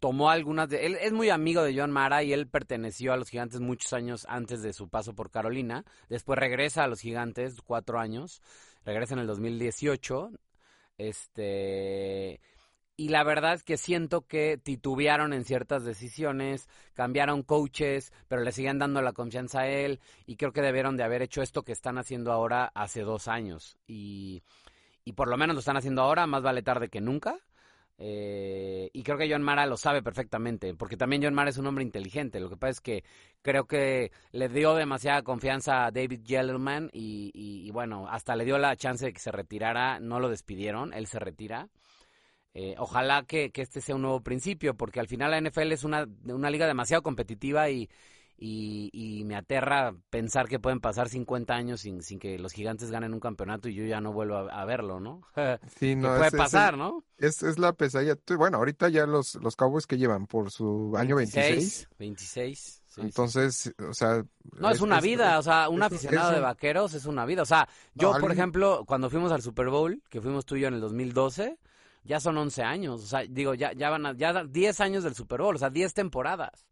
[0.00, 0.84] tomó algunas de...
[0.86, 4.26] Él es muy amigo de John Mara y él perteneció a los Gigantes muchos años
[4.28, 5.84] antes de su paso por Carolina.
[6.08, 8.42] Después regresa a los Gigantes, cuatro años.
[8.84, 10.32] Regresa en el 2018.
[10.98, 12.40] Este...
[12.96, 18.52] Y la verdad es que siento que titubearon en ciertas decisiones, cambiaron coaches, pero le
[18.52, 21.72] siguen dando la confianza a él y creo que debieron de haber hecho esto que
[21.72, 23.78] están haciendo ahora hace dos años.
[23.86, 24.42] Y,
[25.04, 27.38] y por lo menos lo están haciendo ahora, más vale tarde que nunca.
[27.98, 31.66] Eh, y creo que John Mara lo sabe perfectamente, porque también John Mara es un
[31.66, 32.40] hombre inteligente.
[32.40, 33.04] Lo que pasa es que
[33.42, 38.44] creo que le dio demasiada confianza a David Gellman y, y, y bueno, hasta le
[38.44, 40.00] dio la chance de que se retirara.
[40.00, 41.68] No lo despidieron, él se retira.
[42.54, 45.84] Eh, ojalá que, que, este sea un nuevo principio, porque al final la NFL es
[45.84, 47.88] una, una liga demasiado competitiva y,
[48.44, 52.90] y, y, me aterra pensar que pueden pasar 50 años sin, sin, que los gigantes
[52.90, 55.22] ganen un campeonato y yo ya no vuelvo a, a verlo, ¿no?
[55.78, 57.04] Sí, no puede es, pasar, es, ¿no?
[57.18, 58.16] Es, es la pesadilla.
[58.36, 61.88] Bueno, ahorita ya los, los Cowboys que llevan por su año 26.
[61.96, 62.82] 26.
[62.84, 63.70] Sí, Entonces, sí.
[63.88, 64.24] o sea...
[64.58, 67.42] No, es, es una vida, o sea, un aficionado de vaqueros es una vida.
[67.42, 68.32] O sea, yo, no, por alguien...
[68.32, 71.60] ejemplo, cuando fuimos al Super Bowl, que fuimos tú y yo en el 2012,
[72.02, 75.14] ya son 11 años, o sea, digo, ya, ya van a, ya 10 años del
[75.14, 76.66] Super Bowl, o sea, 10 temporadas.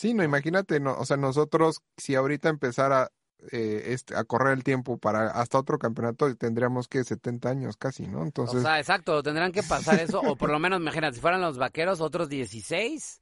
[0.00, 3.12] Sí, no, imagínate, no, o sea, nosotros, si ahorita empezara
[3.52, 8.06] eh, este, a correr el tiempo para hasta otro campeonato, tendríamos que 70 años casi,
[8.06, 8.22] ¿no?
[8.22, 8.60] Entonces...
[8.60, 11.58] O sea, exacto, tendrán que pasar eso, o por lo menos, imagínate, si fueran los
[11.58, 13.20] vaqueros, otros 16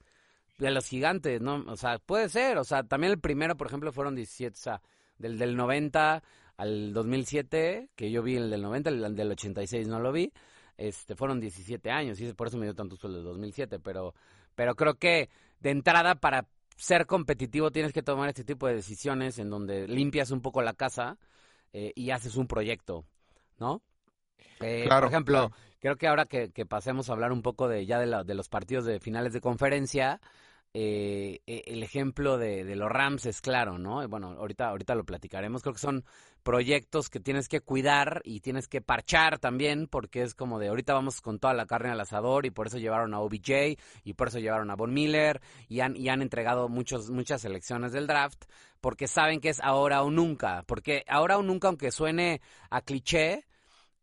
[0.58, 1.64] de los gigantes, ¿no?
[1.66, 4.80] O sea, puede ser, o sea, también el primero, por ejemplo, fueron 17, o sea,
[5.18, 6.22] del, del 90
[6.58, 10.32] al 2007, que yo vi el del 90, el del 86 no lo vi,
[10.76, 14.14] este, fueron 17 años, y por eso me dio tanto sueldo el 2007, pero,
[14.54, 16.46] pero creo que de entrada para
[16.78, 20.74] ser competitivo tienes que tomar este tipo de decisiones en donde limpias un poco la
[20.74, 21.18] casa
[21.72, 23.04] eh, y haces un proyecto,
[23.58, 23.82] ¿no?
[24.60, 25.54] Eh, claro, por ejemplo, claro.
[25.80, 28.34] creo que ahora que, que, pasemos a hablar un poco de ya de, la, de
[28.34, 30.20] los partidos de finales de conferencia,
[30.80, 34.06] eh, el ejemplo de, de, los Rams es claro, ¿no?
[34.08, 35.62] Bueno, ahorita, ahorita lo platicaremos.
[35.62, 36.04] Creo que son
[36.44, 40.94] proyectos que tienes que cuidar y tienes que parchar también, porque es como de ahorita
[40.94, 44.28] vamos con toda la carne al asador y por eso llevaron a OBJ y por
[44.28, 48.44] eso llevaron a Von Miller y han, y han entregado muchos, muchas selecciones del draft,
[48.80, 50.62] porque saben que es ahora o nunca.
[50.68, 53.46] Porque ahora o nunca, aunque suene a cliché,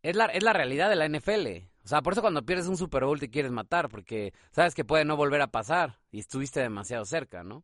[0.03, 1.74] es la, es la realidad de la NFL.
[1.85, 4.83] O sea, por eso cuando pierdes un Super Bowl te quieres matar, porque sabes que
[4.83, 7.63] puede no volver a pasar y estuviste demasiado cerca, ¿no?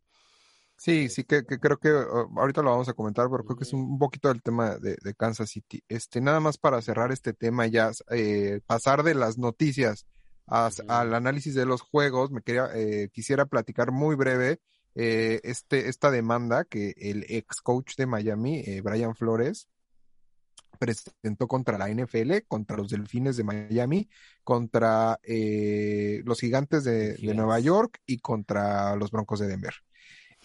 [0.77, 3.97] Sí, sí que, creo que ahorita lo vamos a comentar, pero creo que es un,
[3.97, 5.84] poquito del tema de, Kansas City.
[5.89, 10.05] Este, nada más para cerrar este tema ya, eh, pasar de las noticias
[10.47, 14.60] al análisis de los juegos, me quería, eh, quisiera platicar muy breve
[14.95, 19.67] eh, este, esta demanda que el ex coach de Miami, Brian Flores,
[20.82, 24.10] presentó contra la NFL, contra los Delfines de Miami,
[24.44, 29.76] contra los Gigantes de Nueva York y contra los Broncos de Denver.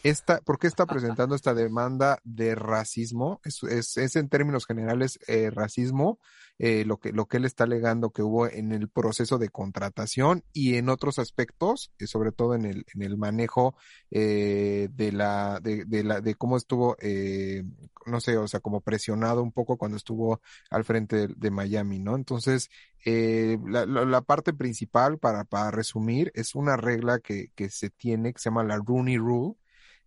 [0.06, 3.40] Esta, ¿Por qué está presentando esta demanda de racismo?
[3.42, 6.20] Es, es, en términos generales eh, racismo,
[6.60, 10.44] eh, lo, que, lo que él está alegando que hubo en el proceso de contratación
[10.52, 13.74] y en otros aspectos, eh, sobre todo en el, en el manejo
[14.08, 16.96] de, la, de, de, la, de cómo estuvo,
[18.06, 20.40] no sé, o sea, como presionado un poco cuando estuvo
[20.70, 22.14] al frente de, Miami, ¿no?
[22.14, 22.70] Entonces,
[23.04, 28.38] la, la, parte principal, para, para resumir, es una regla que, que se tiene, que
[28.38, 29.56] se llama la Rooney Rule,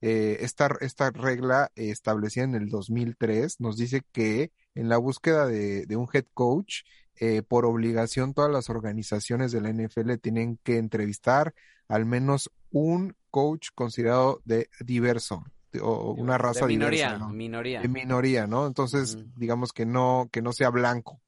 [0.01, 5.85] eh, esta, esta regla establecida en el 2003 nos dice que en la búsqueda de,
[5.95, 6.83] un head coach,
[7.19, 11.53] eh, por obligación todas las organizaciones de la NFL tienen que entrevistar
[11.89, 15.43] al menos un coach considerado de diverso
[15.81, 17.81] o una raza de minoría, diversa, minoría.
[17.81, 18.65] De minoría, ¿no?
[18.65, 21.21] Entonces, digamos que no, que no sea blanco,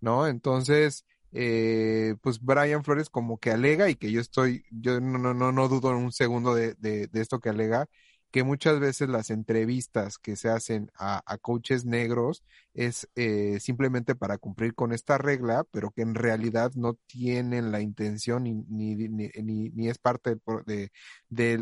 [0.00, 0.26] ¿no?
[0.26, 5.34] Entonces, eh, pues Brian Flores como que alega y que yo estoy, yo no, no,
[5.34, 7.86] no, no dudo en un segundo de, de, esto que alega,
[8.30, 14.14] que muchas veces las entrevistas que se hacen a, a coaches negros es eh, simplemente
[14.14, 18.94] para cumplir con esta regla, pero que en realidad no tienen la intención ni, ni,
[18.96, 20.36] ni, ni es parte
[20.66, 20.90] de,
[21.28, 21.58] de,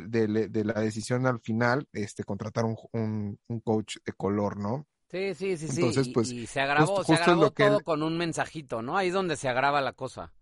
[0.49, 4.87] de, la decisión al final este, contratar un, un, un coach de color, ¿no?
[5.11, 6.11] Sí, sí, sí, sí.
[6.13, 8.97] Pues, y, se agravó, se agravó todo con un mensajito, ¿no?
[8.97, 10.33] Ahí es donde se agrava la cosa.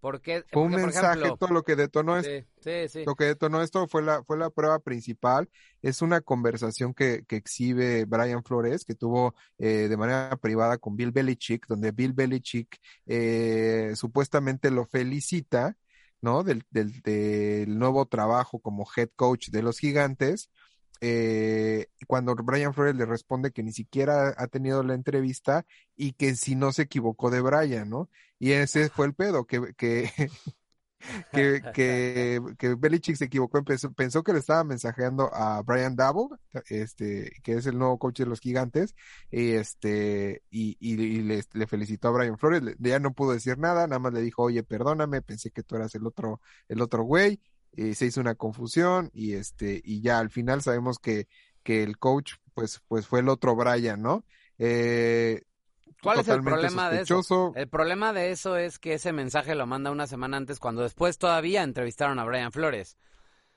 [0.00, 2.46] Porque, fue un mensaje, todo lo que detonó esto.
[2.60, 5.48] Sí, sí, Lo que detonó esto fue la, fue la prueba principal.
[5.82, 10.94] Es una conversación que, que exhibe Brian Flores, que tuvo eh, de manera privada con
[10.94, 15.76] Bill Belichick, donde Bill Belichick eh, supuestamente lo felicita,
[16.20, 16.44] ¿no?
[16.44, 20.48] Del, del, del nuevo trabajo como head coach de los gigantes
[21.00, 26.34] eh, cuando Brian Flores le responde que ni siquiera ha tenido la entrevista y que
[26.34, 28.08] si no se equivocó de Brian, ¿no?
[28.38, 30.10] Y ese fue el pedo, que, que,
[31.32, 36.36] que, que, Belichick se equivocó, pensó, pensó que le estaba mensajeando a Brian Double,
[36.68, 38.94] este, que es el nuevo coach de los gigantes,
[39.30, 43.86] y este, y, y, le, le, felicitó a Brian Flores, ya no pudo decir nada,
[43.86, 47.40] nada más le dijo, oye, perdóname, pensé que tú eras el otro, el otro güey,
[47.72, 51.28] eh, se hizo una confusión y este y ya al final sabemos que,
[51.62, 54.24] que el coach pues pues fue el otro Brian, ¿no?
[54.58, 55.42] Eh,
[56.02, 57.52] ¿Cuál es el problema de eso?
[57.56, 61.18] El problema de eso es que ese mensaje lo manda una semana antes cuando después
[61.18, 62.96] todavía entrevistaron a Brian Flores.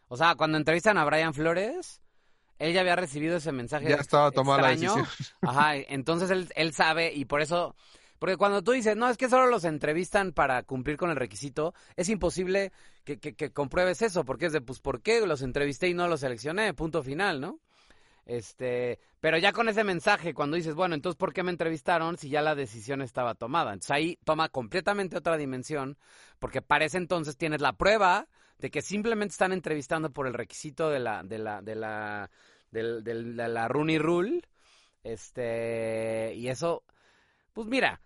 [0.08, 2.02] O sea, cuando entrevistan a Brian Flores,
[2.58, 3.90] él ya había recibido ese mensaje.
[3.90, 5.06] Ya estaba tomada la decisión.
[5.42, 7.76] Ajá, entonces él, él sabe y por eso
[8.22, 11.74] porque cuando tú dices, no, es que solo los entrevistan para cumplir con el requisito,
[11.96, 12.72] es imposible
[13.04, 16.22] que, que, compruebes eso, porque es de, pues, ¿por qué los entrevisté y no los
[16.22, 16.74] seleccioné?
[16.74, 17.60] Punto final, ¿no?
[18.26, 22.30] Este, pero ya con ese mensaje, cuando dices, bueno, entonces, ¿por qué me entrevistaron si
[22.30, 23.74] ya la decisión estaba tomada?
[23.74, 25.98] Entonces ahí toma completamente otra dimensión,
[26.40, 28.28] porque para ese entonces tienes la prueba
[28.60, 32.30] de que simplemente están entrevistando por el requisito de la, de la, de la,
[32.70, 33.14] de, de
[33.48, 34.42] la Rooney Rule,
[35.04, 36.84] este, y eso,
[37.54, 38.02] pues mira,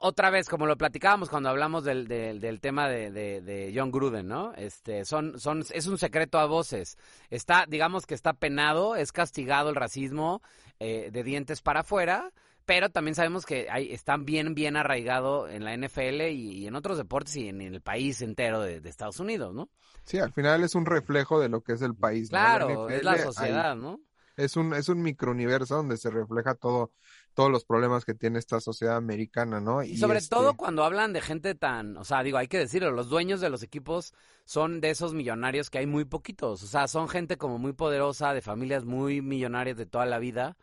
[0.00, 4.52] otra vez, como lo platicábamos cuando hablamos del, del, tema de, de, John Gruden, ¿no?
[4.54, 6.96] Este, son, son, es un secreto a voces.
[7.30, 10.42] Está, digamos que está penado, es castigado el racismo
[10.80, 12.32] eh, de dientes para afuera,
[12.64, 16.98] pero también sabemos que hay, están bien, bien arraigado en la NFL y, en otros
[16.98, 19.70] deportes y en, el país entero de, Estados Unidos, ¿no?
[20.04, 22.28] Sí, al final es un reflejo de lo que es el país.
[22.28, 24.00] Claro, es la sociedad, ¿no?
[24.36, 26.92] Es un, es un microuniverso donde se refleja todo
[27.36, 29.82] todos los problemas que tiene esta sociedad americana, ¿no?
[29.82, 32.90] Y, sobre este todo cuando hablan de gente tan, o sea, digo, hay que decirlo,
[32.92, 34.14] los dueños de los equipos
[34.46, 38.32] son de esos millonarios que hay muy poquitos, o sea, son gente como muy poderosa,
[38.32, 40.56] de familias muy millonarias de toda la vida.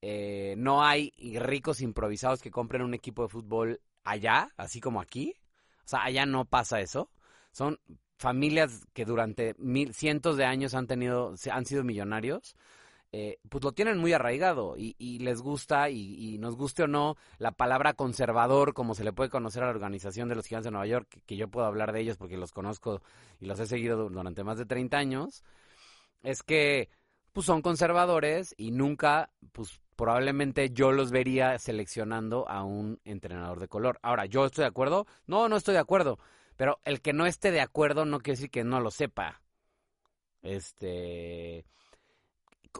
[0.00, 5.34] Eh, no hay ricos improvisados que compren un equipo de fútbol allá, así como aquí.
[5.84, 7.10] O sea, allá no pasa eso.
[7.50, 7.80] Son
[8.16, 12.54] familias que durante mil, cientos de años han tenido, han sido millonarios.
[13.14, 17.52] Eh, pues lo tienen muy arraigado y, les gusta, y, nos guste o no, la
[17.52, 20.86] palabra conservador, como se le puede conocer a la organización de los gigantes de Nueva
[20.86, 23.02] York, que, yo puedo hablar de ellos porque los conozco
[23.38, 25.44] y los he seguido durante más de 30 años,
[26.22, 26.88] es que
[27.34, 33.68] pues son conservadores y nunca, pues probablemente yo los vería seleccionando a un entrenador de
[33.68, 33.98] color.
[34.02, 35.06] Ahora, ¿yo estoy de acuerdo?
[35.26, 36.18] No, no estoy de acuerdo.
[36.56, 39.42] Pero el que no esté de acuerdo no quiere decir que no lo sepa.
[40.42, 41.64] Este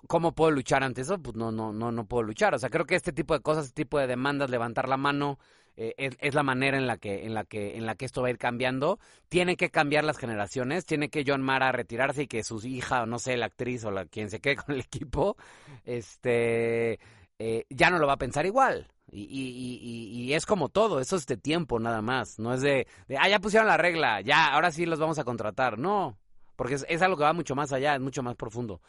[0.09, 1.19] ¿cómo puedo luchar ante eso?
[1.19, 2.55] Pues no, no, no, no puedo luchar.
[2.55, 5.39] O sea, creo que este tipo de cosas, este tipo de demandas, levantar la mano,
[5.77, 8.29] eh, es, la manera en la que, en la que, en la que esto va
[8.29, 8.99] a ir cambiando.
[9.29, 13.07] Tiene que cambiar las generaciones, tiene que John Mara retirarse y que su hija, o
[13.07, 15.37] no sé, la actriz o la quien se quede con el equipo,
[15.85, 16.99] este,
[17.39, 18.89] eh, ya no lo va a pensar igual.
[19.11, 22.63] Y, y, y, y, es como todo, eso es de tiempo nada más, no es
[22.63, 26.17] de, de, ah, ya pusieron la regla, ya, ahora sí los vamos a contratar, no,
[26.57, 28.81] porque es, es algo que va mucho más allá, es mucho más profundo.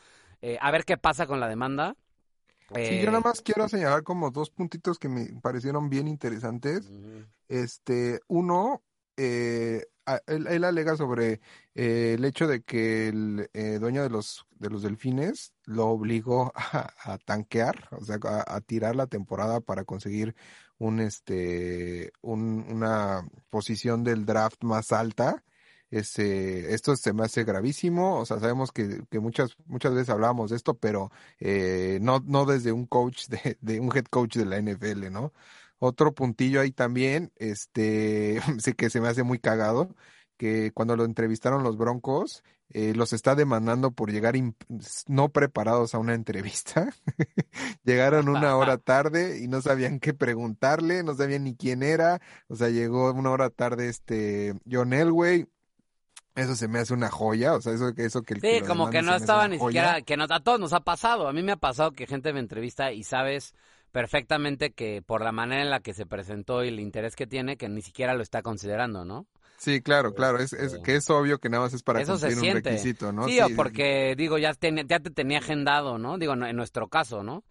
[0.45, 1.95] Eh, a ver qué pasa con la demanda.
[2.75, 6.89] Sí, yo nada más quiero señalar como dos puntitos que me parecieron bien interesantes.
[6.89, 7.27] Uh -huh.
[7.47, 8.83] Este, uno,
[9.15, 9.85] eh,
[10.27, 11.39] él, él, alega sobre
[11.75, 16.51] eh, el hecho de que el eh, dueño de los, de los delfines lo obligó
[16.55, 20.35] a, a tanquear, o sea, a, a, tirar la temporada para conseguir
[20.77, 25.41] un, este, un, una posición del draft más alta
[25.93, 30.49] este, esto se me hace gravísimo, o sea, sabemos que, que muchas, muchas veces hablábamos
[30.49, 34.45] de esto, pero eh, no, no desde un coach, de, de, un head coach de
[34.45, 35.33] la NFL, ¿no?
[35.77, 39.95] Otro puntillo ahí también, este, sí que se me hace muy cagado,
[40.37, 44.33] que cuando lo entrevistaron los Broncos, eh, los está demandando por llegar
[45.07, 46.89] no preparados a una entrevista.
[47.83, 52.55] Llegaron una hora tarde y no sabían qué preguntarle, no sabían ni quién era, o
[52.55, 55.47] sea, llegó una hora tarde este John Elway,
[56.35, 58.35] eso se me hace una joya, o sea, eso, eso que...
[58.35, 59.81] El, sí, que como que no estaba ni joya.
[59.81, 62.33] siquiera, que no, a todos nos ha pasado, a mí me ha pasado que gente
[62.33, 63.53] me entrevista y sabes
[63.91, 67.57] perfectamente que por la manera en la que se presentó y el interés que tiene,
[67.57, 69.27] que ni siquiera lo está considerando, ¿no?
[69.57, 72.37] Sí, claro, claro, es, es, que es obvio que nada más es para Eso cumplir
[72.37, 73.25] se un requisito, ¿no?
[73.25, 76.17] Sí, sí, o porque, digo, ya te, ya te tenía agendado, ¿no?
[76.17, 77.43] Digo, en nuestro caso, ¿no?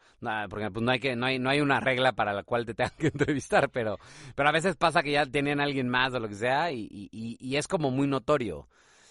[0.49, 2.75] Porque pues no hay que, no hay, no hay una regla para la cual te
[2.75, 3.99] tengan que entrevistar, pero,
[4.35, 6.87] pero a veces pasa que ya tenían a alguien más o lo que sea y,
[6.91, 8.69] y, y es como muy notorio.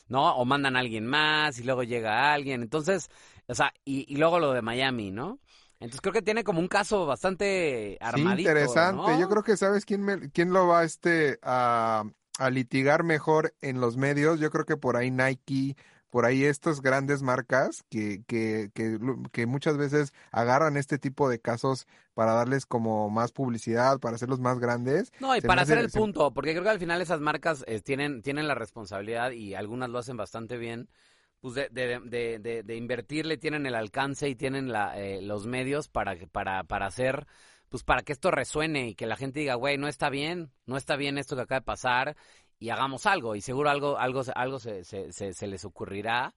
[0.08, 0.36] ¿no?
[0.36, 2.62] O mandan a alguien más y luego llega alguien.
[2.62, 3.10] Entonces,
[3.48, 5.40] o sea, y, y luego lo de Miami, ¿no?
[5.80, 8.36] Entonces creo que tiene como un caso bastante armadito.
[8.36, 9.12] Sí, interesante.
[9.14, 9.20] ¿no?
[9.20, 12.04] Yo creo que sabes quién me, quién lo va este a,
[12.42, 14.40] a litigar mejor en los medios.
[14.40, 15.76] Yo creo que por ahí Nike,
[16.10, 18.98] por ahí estas grandes marcas que, que, que,
[19.32, 24.40] que, muchas veces agarran este tipo de casos para darles como más publicidad, para hacerlos
[24.40, 25.14] más grandes.
[25.20, 26.00] No, y para hacer el se...
[26.00, 29.90] punto, porque creo que al final esas marcas eh, tienen, tienen la responsabilidad y algunas
[29.90, 30.90] lo hacen bastante bien.
[31.42, 35.48] Pues de, de, de, de, de invertirle, tienen el alcance y tienen la, eh, los
[35.48, 37.26] medios para, para, para hacer,
[37.72, 40.76] pues para que esto resuene y que la gente diga, güey, no está bien, no
[40.76, 42.18] está bien esto que acaba de pasar
[42.60, 46.36] y hagamos algo y seguro algo algo algo se, se, se, se les ocurrirá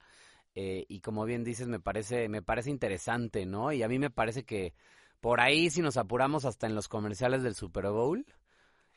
[0.54, 4.10] eh, y como bien dices me parece me parece interesante no y a mí me
[4.10, 4.74] parece que
[5.20, 8.24] por ahí si nos apuramos hasta en los comerciales del Super Bowl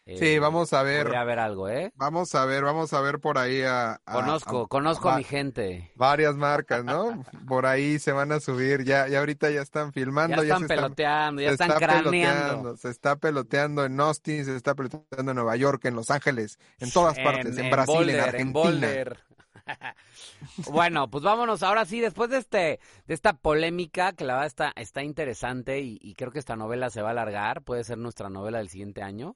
[0.08, 1.15] eh, sí vamos a ver.
[1.15, 4.63] a ver algo eh vamos a ver vamos a ver por ahí a, a conozco
[4.63, 5.91] a, conozco a, mi gente.
[5.96, 10.43] varias marcas no por ahí se van a subir ya ya ahorita ya están filmando
[10.43, 12.78] ya están ya peloteando ya están está craneando.
[12.78, 16.89] se está peloteando en Austin se está peloteando en Nueva York en Los Ángeles en
[16.91, 18.89] todas partes en, en Brasil Boulder, en Argentina.
[18.91, 19.28] En
[20.72, 24.74] bueno, pues vámonos ahora sí, después de este, de esta polémica que la verdad está,
[24.76, 28.30] está interesante y, y, creo que esta novela se va a alargar, puede ser nuestra
[28.30, 29.36] novela del siguiente año,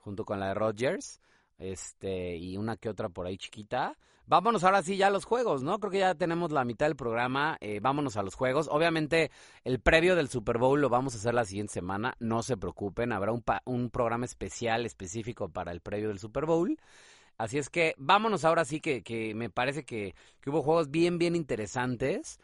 [0.00, 1.20] junto con la de Rogers,
[1.58, 3.96] este, y una que otra por ahí chiquita.
[4.26, 5.78] Vámonos ahora sí ya a los juegos, ¿no?
[5.80, 8.68] Creo que ya tenemos la mitad del programa, eh, vámonos a los juegos.
[8.70, 9.30] Obviamente
[9.64, 13.12] el previo del Super Bowl lo vamos a hacer la siguiente semana, no se preocupen,
[13.12, 16.78] habrá un, un programa especial específico para el previo del Super Bowl.
[17.38, 21.18] Así es que vámonos ahora sí que, que me parece que, que hubo juegos bien,
[21.18, 22.38] bien interesantes.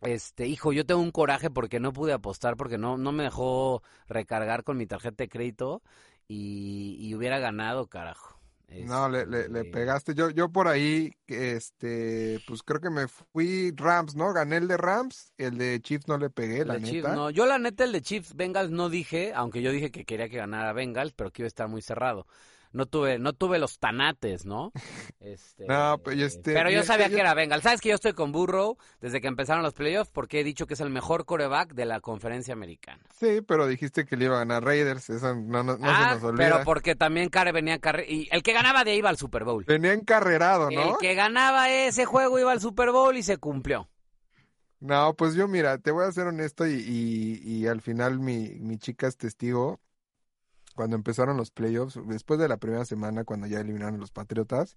[0.00, 3.82] Este, hijo, yo tengo un coraje porque no pude apostar, porque no, no me dejó
[4.06, 5.82] recargar con mi tarjeta de crédito
[6.28, 8.38] y, y hubiera ganado, carajo.
[8.68, 8.86] Este...
[8.86, 10.14] No, le, le, le, pegaste.
[10.14, 14.32] Yo, yo por ahí, este, pues creo que me fui Rams, ¿no?
[14.32, 16.92] Gané el de Rams, el de Chiefs no le pegué, la de neta.
[16.92, 17.30] Chiefs, no.
[17.30, 20.38] Yo la neta el de Chiefs Bengals no dije, aunque yo dije que quería que
[20.38, 22.26] ganara Bengals, pero que iba a estar muy cerrado
[22.74, 24.72] no tuve, no tuve los tanates, ¿no?
[25.20, 27.62] Este, no, pero, este, pero yo sabía que era Bengal.
[27.62, 30.10] ¿Sabes que yo estoy con Burrow desde que empezaron los playoffs?
[30.10, 33.02] Porque he dicho que es el mejor coreback de la conferencia americana.
[33.18, 36.14] Sí, pero dijiste que le iba a ganar Raiders, eso no, no, no ah, se
[36.16, 36.44] nos olvida.
[36.44, 39.44] pero porque también Care venía carre y el que ganaba de ahí iba al Super
[39.44, 39.64] Bowl.
[39.64, 40.90] Venía encarrerado, ¿no?
[40.90, 43.88] El que ganaba ese juego iba al Super Bowl y se cumplió.
[44.80, 48.58] No, pues yo mira, te voy a ser honesto y, y, y al final mi,
[48.60, 49.80] mi chica es testigo
[50.74, 54.76] cuando empezaron los playoffs, después de la primera semana, cuando ya eliminaron los Patriotas,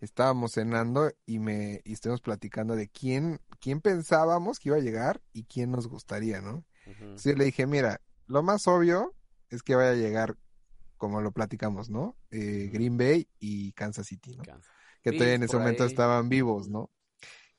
[0.00, 5.20] estábamos cenando y me y estuvimos platicando de quién, quién pensábamos que iba a llegar
[5.32, 6.64] y quién nos gustaría, ¿no?
[6.86, 7.00] Uh -huh.
[7.00, 9.14] Entonces le dije, mira, lo más obvio
[9.48, 10.36] es que vaya a llegar,
[10.96, 12.16] como lo platicamos, ¿no?
[12.30, 14.42] Eh, Green Bay y Kansas City, ¿no?
[14.42, 14.70] Kansas.
[15.02, 15.88] Que todavía en ese momento ahí.
[15.88, 16.90] estaban vivos, ¿no?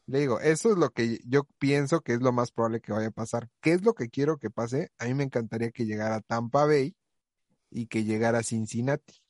[0.05, 3.07] Le digo, eso es lo que yo pienso que es lo más probable que vaya
[3.09, 3.47] a pasar.
[3.61, 4.91] ¿Qué es lo que quiero que pase?
[4.97, 6.95] A mí me encantaría que llegara Tampa Bay
[7.71, 9.21] y que llegara Cincinnati.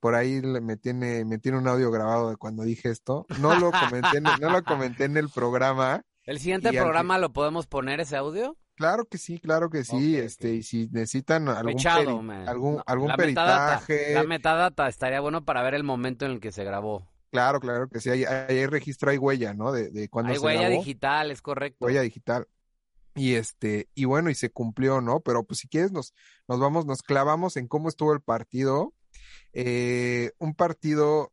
[0.00, 3.26] Por ahí me tiene, me tiene un audio grabado de cuando dije esto.
[3.40, 6.02] No lo comenté, en, no lo comenté en el programa.
[6.24, 8.56] ¿El siguiente programa lo podemos poner ese audio?
[8.76, 10.16] Claro que sí, claro que sí.
[10.16, 13.92] este, y si necesitan algún algún, algún la peritaje.
[13.92, 17.08] Metadata, la metadata estaría bueno para ver el momento en el que se grabó.
[17.30, 18.10] Claro, claro que sí.
[18.10, 19.72] Hay, hay registro, hay huella, ¿no?
[19.72, 21.86] De, de cuando hay huella digital, es correcto.
[21.86, 22.46] Huella digital.
[23.14, 25.20] Y este, y bueno, y se cumplió, ¿no?
[25.20, 26.14] Pero pues si quieres nos,
[26.48, 28.92] nos vamos, nos clavamos en cómo estuvo el partido
[29.52, 31.32] eh, un partido,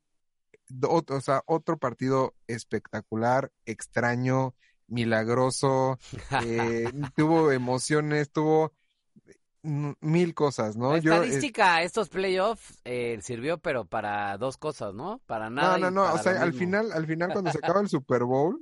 [0.87, 4.55] o sea, otro partido espectacular, extraño,
[4.87, 5.97] milagroso,
[6.45, 8.73] eh, tuvo emociones, tuvo
[9.63, 10.91] mil cosas, ¿no?
[10.91, 15.21] La estadística, estos playoffs eh, sirvió, pero para dos cosas, ¿no?
[15.25, 15.77] Para nada.
[15.77, 18.59] No, no, no, o sea, al final, al final cuando se acaba el Super Bowl,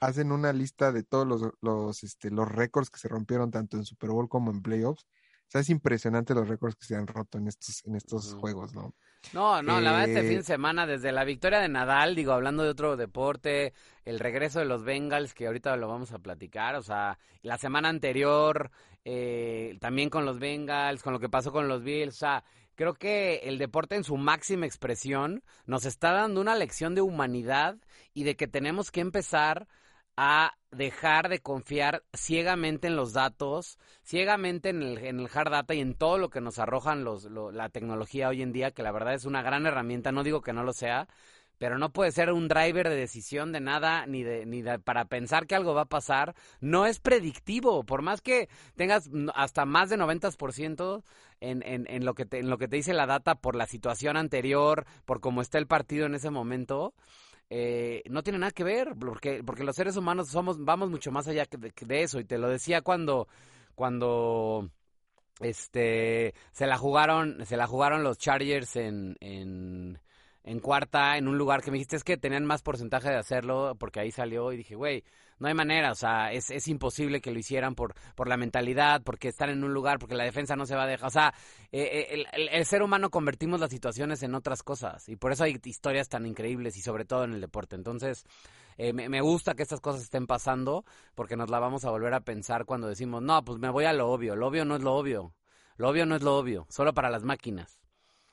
[0.00, 3.84] hacen una lista de todos los, los, este, los récords que se rompieron tanto en
[3.84, 5.06] Super Bowl como en playoffs
[5.48, 8.74] o sea, es impresionante los récords que se han roto en estos, en estos juegos,
[8.74, 8.94] ¿no?
[9.32, 12.32] No, no, la verdad, este fin de eh, semana, desde la victoria de Nadal, digo,
[12.32, 13.72] hablando de otro deporte,
[14.04, 17.88] el regreso de los Bengals, que ahorita lo vamos a platicar, o sea, la semana
[17.88, 18.70] anterior,
[19.06, 22.44] eh, también con los Bengals, con lo que pasó con los Bills, o sea,
[22.74, 27.78] creo que el deporte en su máxima expresión nos está dando una lección de humanidad
[28.12, 29.66] y de que tenemos que empezar
[30.20, 35.74] a dejar de confiar ciegamente en los datos, ciegamente en el, en el hard data
[35.74, 38.90] y en todo lo que nos arrojan los, la tecnología hoy en día, que la
[38.90, 41.06] verdad es una gran herramienta, no digo que no lo sea,
[41.58, 45.46] pero no puede ser un driver de decisión de nada ni de ni para pensar
[45.46, 49.98] que algo va a pasar, no es predictivo, por más que tengas hasta más de
[49.98, 51.04] 90%
[51.38, 53.66] en, en, en lo que te, en lo que te dice la data por la
[53.66, 56.92] situación anterior, por cómo está el partido en ese momento,
[57.50, 61.28] eh, no tiene nada que ver, porque, porque los seres humanos somos, vamos mucho más
[61.28, 63.28] allá de, de eso, y te lo decía cuando,
[63.74, 64.70] cuando
[65.40, 69.98] este se la jugaron, se la jugaron los Chargers en, en,
[70.44, 73.76] en cuarta, en un lugar que me dijiste es que tenían más porcentaje de hacerlo,
[73.78, 75.04] porque ahí salió y dije, güey,
[75.38, 79.02] no hay manera, o sea, es, es imposible que lo hicieran por, por la mentalidad,
[79.02, 81.34] porque están en un lugar, porque la defensa no se va a dejar, o sea,
[81.72, 85.58] eh, eh, el, ser humano convertimos las situaciones en otras cosas y por eso hay
[85.64, 87.76] historias tan increíbles y sobre todo en el deporte.
[87.76, 88.24] Entonces,
[88.76, 90.84] eh, me, me, gusta que estas cosas estén pasando
[91.14, 93.92] porque nos la vamos a volver a pensar cuando decimos, no, pues me voy a
[93.92, 95.34] lo obvio, lo obvio no es lo obvio,
[95.76, 97.78] lo obvio no es lo obvio, solo para las máquinas.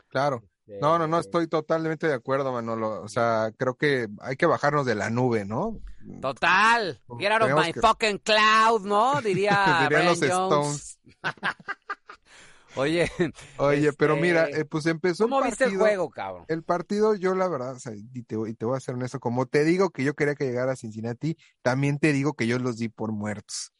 [0.07, 0.43] Claro.
[0.67, 3.01] No, no, no, estoy totalmente de acuerdo, Manolo.
[3.01, 5.79] O sea, creo que hay que bajarnos de la nube, ¿no?
[6.21, 6.99] Total.
[7.19, 9.21] Get out of my fucking cloud, ¿no?
[9.23, 10.99] Diría los Stones.
[12.75, 13.09] Oye.
[13.57, 16.45] Oye, pero mira, este, eh, pues empezó ¿Cómo viste el juego, cabrón?
[16.49, 19.19] El partido, yo la verdad, o sea, y te, y te voy a hacer eso,
[19.19, 22.59] como te digo que yo quería que llegara a Cincinnati, también te digo que yo
[22.59, 23.71] los di por muertos.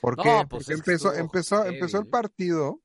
[0.00, 0.44] ¿Por qué?
[0.50, 2.80] Pues Porque empezó, empezó, empezó el partido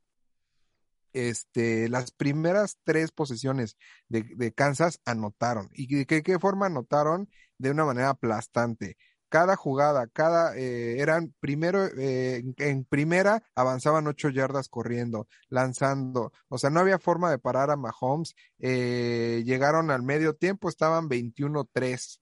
[1.13, 5.69] este, las primeras tres posesiones de, Kansas anotaron.
[5.73, 7.29] ¿Y de qué, forma anotaron?
[7.57, 8.97] De una manera aplastante.
[9.29, 16.31] Cada jugada, cada, eh, eran primero, eh, en primera avanzaban ocho yardas corriendo, lanzando.
[16.47, 18.35] O sea, no había forma de parar a Mahomes.
[18.57, 22.21] Eh, llegaron al medio tiempo, estaban 21-3.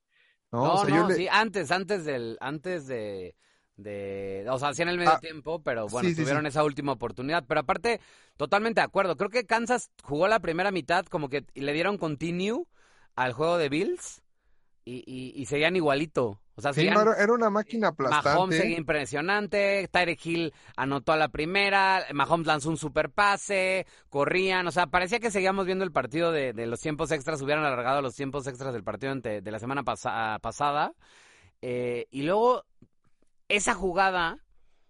[0.52, 3.36] No, no, sí, antes, antes del, antes de,
[3.78, 7.46] de, o sea, hacían el medio ah, tiempo, pero bueno, tuvieron esa última oportunidad.
[7.48, 8.02] Pero aparte,
[8.36, 9.16] totalmente de acuerdo.
[9.16, 12.66] Creo que Kansas jugó la primera mitad como que le dieron continue
[13.16, 14.24] al juego de Bills
[14.84, 16.40] y, y, seguían igualito.
[16.56, 18.30] O sea, sí, era una máquina aplastante.
[18.30, 24.66] Mahomes seguía impresionante, Tyreek Hill anotó a la primera, Mahomes lanzó un super pase, corrían,
[24.66, 28.02] o sea, parecía que seguíamos viendo el partido de, de los tiempos extras, hubieran alargado
[28.02, 30.94] los tiempos extras del partido de, la semana pasada.
[31.62, 32.64] Eh, y luego
[33.50, 34.40] esa jugada,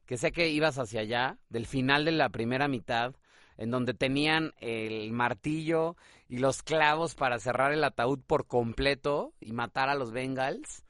[0.05, 3.15] que sé que ibas hacia allá, del final de la primera mitad,
[3.57, 5.95] en donde tenían el martillo
[6.27, 10.85] y los clavos para cerrar el ataúd por completo y matar a los Bengals,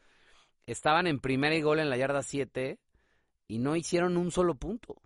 [0.66, 2.80] estaban en primera y gol en la yarda 7
[3.48, 5.02] y no hicieron un solo punto.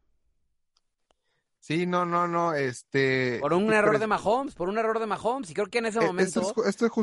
[1.61, 3.37] Sí, no, no, no, este...
[3.39, 5.99] Por un error de Mahomes, por un error de Mahomes, y creo que en ese
[5.99, 6.41] e, momento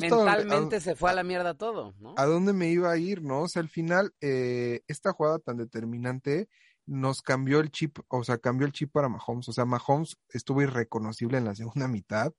[0.00, 2.14] mentalmente se fue a la mierda todo, ¿no?
[2.16, 3.42] ¿A dónde me iba a ir, no?
[3.42, 6.48] O sea, al final, eh, esta jugada tan determinante
[6.86, 10.60] nos cambió el chip, o sea, cambió el chip para Mahomes, o sea, Mahomes estuvo
[10.60, 12.32] irreconocible en la segunda mitad,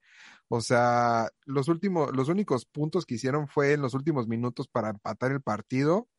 [0.49, 4.89] o sea, los últimos, los únicos puntos que hicieron fue en los últimos minutos para
[4.89, 6.09] empatar el partido,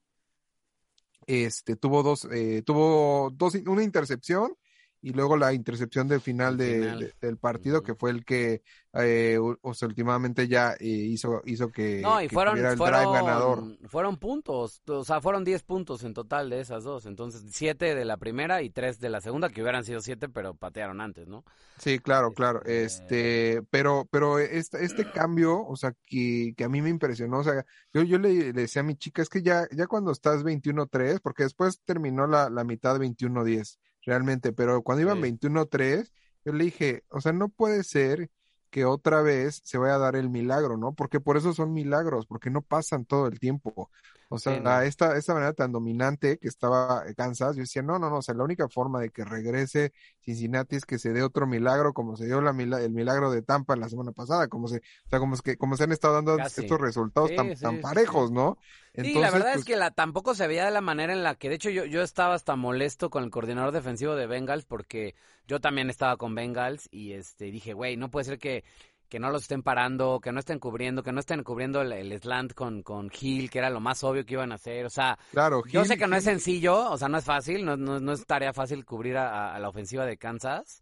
[1.27, 4.57] este, tuvo dos, eh, tuvo dos, una intercepción,
[5.03, 9.75] y luego la intercepción de final, de, del partido, que fue el que eh, o
[9.75, 13.63] sea, últimamente ya eh, hizo, hizo que, no, y fueron, el fueron, ganador.
[13.87, 17.07] Fueron puntos, o sea, fueron 10 puntos en total de esas dos.
[17.07, 20.55] Entonces, 7 de la primera y 3 de la segunda, que hubieran sido 7, pero
[20.55, 21.45] patearon antes, ¿no?
[21.79, 22.63] Sí, claro, claro.
[22.65, 27.39] Este, este pero, pero este, este cambio, o sea, que, que a mí me impresionó,
[27.39, 30.43] o sea, yo, yo le, decía a mi chica, es que ya, ya cuando estás
[30.43, 36.13] 21-3, porque después terminó la, la mitad 21-10 realmente, pero cuando iban 21-3,
[36.45, 38.31] yo le dije, o sea, no puede ser
[38.71, 40.95] que otra vez se vaya a dar el milagro, ¿no?
[40.95, 43.91] Porque por eso son milagros, porque no pasan todo el tiempo.
[44.33, 48.19] O sea, esta, esta manera tan dominante que estaba Kansas, yo decía, no, no, no,
[48.19, 51.93] o sea, la única forma de que regrese Cincinnati es que se dé otro milagro,
[51.93, 55.19] como se dio la, el milagro de Tampa la semana pasada, como se, o sea,
[55.19, 58.57] como, es que, como se han estado dando estos resultados tan, tan parejos, ¿no?
[58.95, 61.35] sí, la verdad es pues que la, tampoco se veía de la manera en la
[61.35, 65.17] que, de hecho, yo, yo estaba hasta molesto con el coordinador defensivo de Bengals porque
[65.49, 68.63] yo también estaba con Bengals y este dije, güey, no puede ser que
[69.11, 72.55] que no los estén parando, que no estén cubriendo, que no estén cubriendo el, slant
[72.55, 74.87] con, con Hill, que era lo más obvio que iban a hacer.
[74.87, 77.77] O sea, claro, yo sé que no es sencillo, o sea, no es fácil, no,
[77.77, 80.81] no, es tarea fácil cubrir a, la ofensiva de Kansas,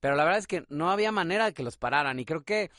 [0.00, 2.72] pero la verdad es que no había manera de que los pararan y creo que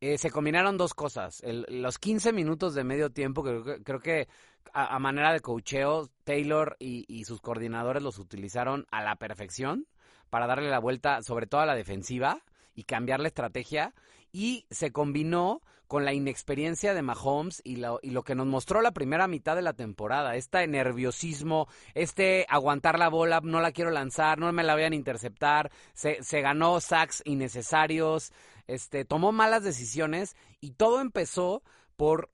[0.00, 1.42] eh, se combinaron dos cosas.
[1.44, 4.28] los 15 minutos de medio tiempo, que creo que
[4.74, 9.86] a, manera de cocheo, Taylor y, y sus coordinadores los utilizaron a la perfección
[10.28, 12.42] para darle la vuelta, sobre todo a la defensiva
[12.74, 13.94] y cambiar la estrategia
[14.34, 18.82] y se combinó con la inexperiencia de Mahomes y lo, y lo que nos mostró
[18.82, 23.92] la primera mitad de la temporada, este nerviosismo, este aguantar la bola, no la quiero
[23.92, 28.32] lanzar, no me la vayan a interceptar, se, se ganó sacks innecesarios,
[28.66, 31.62] este, tomó malas decisiones y todo empezó
[31.96, 32.28] por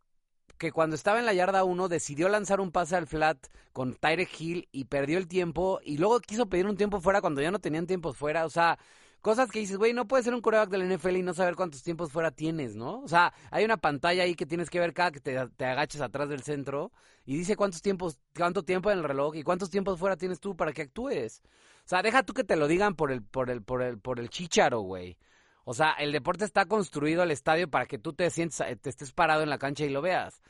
[0.57, 4.41] que cuando estaba en la yarda 1 decidió lanzar un pase al flat con Tyreek
[4.41, 7.59] Hill y perdió el tiempo y luego quiso pedir un tiempo fuera cuando ya no
[7.59, 8.79] tenían tiempos fuera, o sea,
[9.21, 11.83] cosas que dices, güey, no puedes ser un coreback del NFL y no saber cuántos
[11.83, 13.01] tiempos fuera tienes, ¿no?
[13.01, 16.01] O sea, hay una pantalla ahí que tienes que ver cada que te, te agaches
[16.01, 16.93] atrás del centro
[17.25, 20.57] y dice cuántos tiempos, cuánto tiempo en el reloj y cuántos tiempos fuera tienes tú
[20.57, 21.43] para que actúes.
[21.85, 24.21] O sea, deja tú que te lo digan por el, por el, por el, por
[24.21, 25.19] el chícharo, güey.
[25.65, 29.13] O sea, el deporte está construido al estadio para que tú te sientes, te estés
[29.13, 30.41] parado en la cancha y lo veas.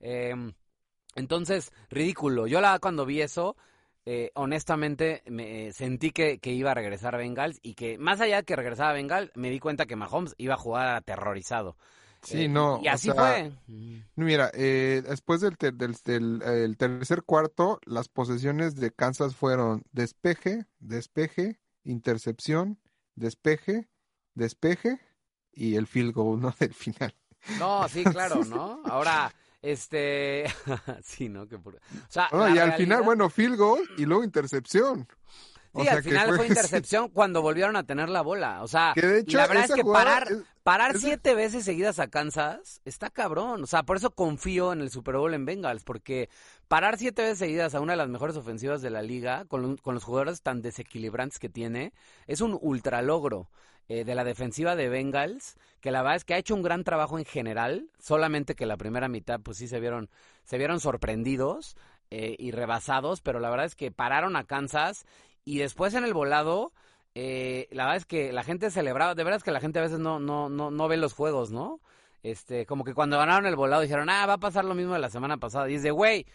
[0.00, 0.34] Eh,
[1.14, 2.46] entonces, ridículo.
[2.46, 3.56] Yo la cuando vi eso,
[4.12, 8.56] eh, honestamente me sentí que, iba a regresar Bengals y que más allá de que
[8.56, 11.76] regresaba Bengals, me di cuenta que Mahomes iba a jugar aterrorizado.
[12.20, 12.80] Sí, eh, no.
[12.82, 13.52] Y así fue.
[14.16, 22.80] Mira, eh, después del, del, tercer cuarto, las posesiones de Kansas fueron despeje, despeje, intercepción,
[23.14, 23.88] despeje,
[24.34, 24.98] despeje
[25.52, 26.52] y el field goal, ¿no?
[26.58, 27.14] Del final.
[27.60, 28.82] No, sí, claro, ¿no?
[28.86, 29.32] Ahora,
[29.62, 30.44] este,
[31.02, 31.46] sí, ¿no?
[31.46, 31.62] Que O
[32.08, 35.06] sea, y al final, bueno, field goal y luego intercepción.
[35.74, 38.62] Sí, al final fue, intercepción cuando volvieron a tener la bola.
[38.62, 40.26] O sea, la verdad es que parar,
[40.64, 43.62] parar siete veces seguidas a Kansas está cabrón.
[43.62, 46.28] O sea, por eso confío en el Super Bowl en Bengals, porque
[46.66, 49.94] parar siete veces seguidas a una de las mejores ofensivas de la liga, con, con
[49.94, 51.92] los jugadores tan desequilibrantes que tiene,
[52.26, 53.48] es un ultra logro.
[53.88, 56.84] Eh, de la defensiva de Bengals, que la verdad es que ha hecho un gran
[56.84, 60.08] trabajo en general, solamente que la primera mitad pues sí se vieron,
[60.44, 61.76] se vieron sorprendidos
[62.12, 65.06] eh, y rebasados, pero la verdad es que pararon a Kansas
[65.44, 66.72] y después en el volado,
[67.16, 69.82] eh, la verdad es que la gente celebraba, de verdad es que la gente a
[69.82, 71.80] veces no, no, no, no ve los juegos, ¿no?
[72.22, 75.00] Este, como que cuando ganaron el volado dijeron, ah, va a pasar lo mismo de
[75.00, 75.68] la semana pasada.
[75.68, 76.26] Y de, güey,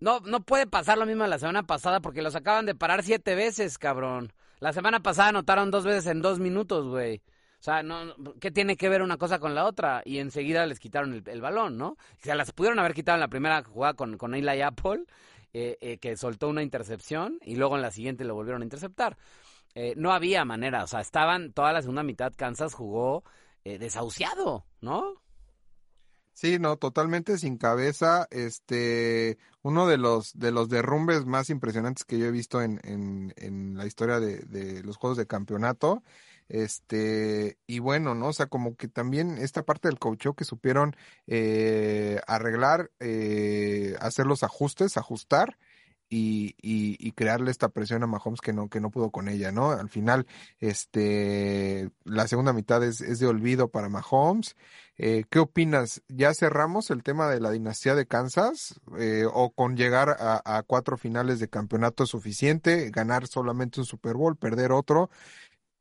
[0.00, 3.02] no, no puede pasar lo mismo de la semana pasada porque los acaban de parar
[3.02, 4.32] siete veces, cabrón.
[4.62, 7.20] La semana pasada anotaron dos veces en dos minutos, güey.
[7.58, 10.02] O sea, no, ¿qué tiene que ver una cosa con la otra?
[10.04, 11.96] Y enseguida les quitaron el, balón, ¿no?
[12.18, 15.06] Se las pudieron haber quitado en la primera jugada con, con Eli Apple,
[15.52, 19.18] eh, eh, que soltó una intercepción, y luego en la siguiente lo volvieron a interceptar.
[19.74, 23.24] Eh, no había manera, o sea, estaban toda la segunda mitad, Kansas jugó
[23.64, 25.21] desahuciado, ¿no?
[26.34, 28.26] Sí, no, totalmente sin cabeza.
[28.30, 33.32] Este, uno de los, de los derrumbes más impresionantes que yo he visto en, en,
[33.36, 36.02] en la historia de, de, los juegos de campeonato.
[36.48, 38.28] Este, y bueno, ¿no?
[38.28, 44.26] O sea, como que también esta parte del coach que supieron eh, arreglar, eh, hacer
[44.26, 45.58] los ajustes, ajustar
[46.14, 49.70] y, y, crearle esta presión a Mahomes que no, que no pudo con ella, ¿no?
[49.70, 50.26] Al final,
[50.60, 54.54] este, la segunda mitad es, es de olvido para Mahomes.
[54.98, 56.02] Eh, ¿Qué opinas?
[56.08, 58.78] ¿Ya cerramos el tema de la dinastía de Kansas?
[58.98, 62.90] Eh, ¿O con llegar a, cuatro finales de campeonato suficiente?
[62.90, 64.36] ¿Ganar solamente un Super Bowl?
[64.36, 65.08] ¿Perder otro?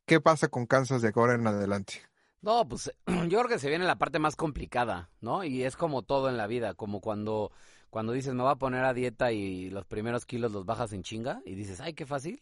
[0.05, 1.95] ¿Qué pasa con Kansas de ahora en adelante?
[2.41, 5.43] No, pues yo creo que se viene la parte más complicada, ¿no?
[5.43, 7.51] Y es como todo en la vida, como cuando
[7.91, 11.03] cuando dices me voy a poner a dieta y los primeros kilos los bajas en
[11.03, 12.41] chinga y dices, ay, qué fácil.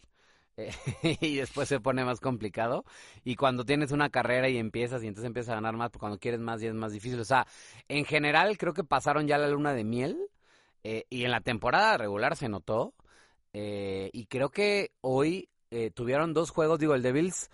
[1.22, 2.86] y después se pone más complicado.
[3.24, 6.20] Y cuando tienes una carrera y empiezas y entonces empiezas a ganar más, pues cuando
[6.20, 7.20] quieres más y es más difícil.
[7.20, 7.48] O sea,
[7.88, 10.18] en general creo que pasaron ya la luna de miel
[10.84, 12.94] eh, y en la temporada regular se notó.
[13.54, 17.50] Eh, y creo que hoy eh, tuvieron dos juegos, digo, el de Bills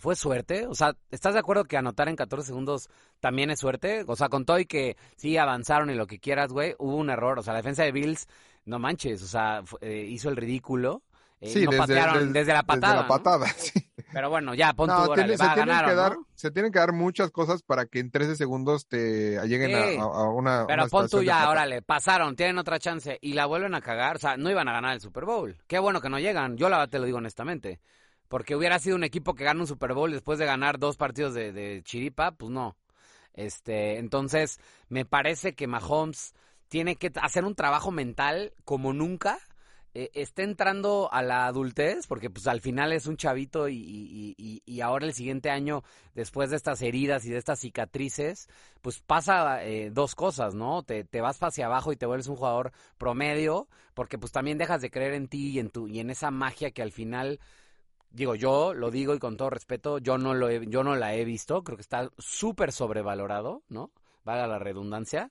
[0.00, 0.66] fue suerte.
[0.66, 2.88] O sea, ¿estás de acuerdo que anotar en 14 segundos
[3.20, 4.04] también es suerte?
[4.06, 7.10] O sea, con todo y que sí avanzaron y lo que quieras, güey, hubo un
[7.10, 7.38] error.
[7.38, 8.26] O sea, la defensa de Bills,
[8.64, 11.02] no manches, o sea, hizo el ridículo.
[11.42, 12.94] sí, no desde, patearon desde, la patada.
[12.94, 13.72] Desde la patada, sí.
[14.12, 17.30] Pero bueno, ya, pon tu no, se, tienen que dar, se tienen que dar muchas
[17.30, 20.66] cosas para que en 13 segundos te lleguen a, a, una.
[20.66, 24.16] Pero pon tú ya, órale, pasaron, tienen otra chance y la vuelven a cagar.
[24.16, 25.56] O sea, no iban a ganar el Super Bowl.
[25.68, 26.56] Qué bueno que no llegan.
[26.56, 27.80] Yo la te lo digo honestamente.
[28.30, 31.34] Porque hubiera sido un equipo que gana un Super Bowl después de ganar dos partidos
[31.34, 32.76] de, chiripa, pues no.
[33.34, 36.32] Este, entonces, me parece que Mahomes
[36.68, 39.40] tiene que hacer un trabajo mental como nunca
[39.94, 44.80] eh, está entrando a la adultez, porque pues al final es un chavito y, y,
[44.80, 45.82] ahora el siguiente año,
[46.14, 48.48] después de estas heridas y de estas cicatrices,
[48.80, 50.84] pues pasa eh, dos cosas, ¿no?
[50.84, 54.80] Te, te vas hacia abajo y te vuelves un jugador promedio, porque pues también dejas
[54.82, 57.40] de creer en ti y en, tu, y en esa magia que al final
[58.10, 61.24] digo yo lo digo y con todo respeto yo no lo yo no la he
[61.24, 63.90] visto creo que está súper sobrevalorado no
[64.24, 65.30] valga la redundancia.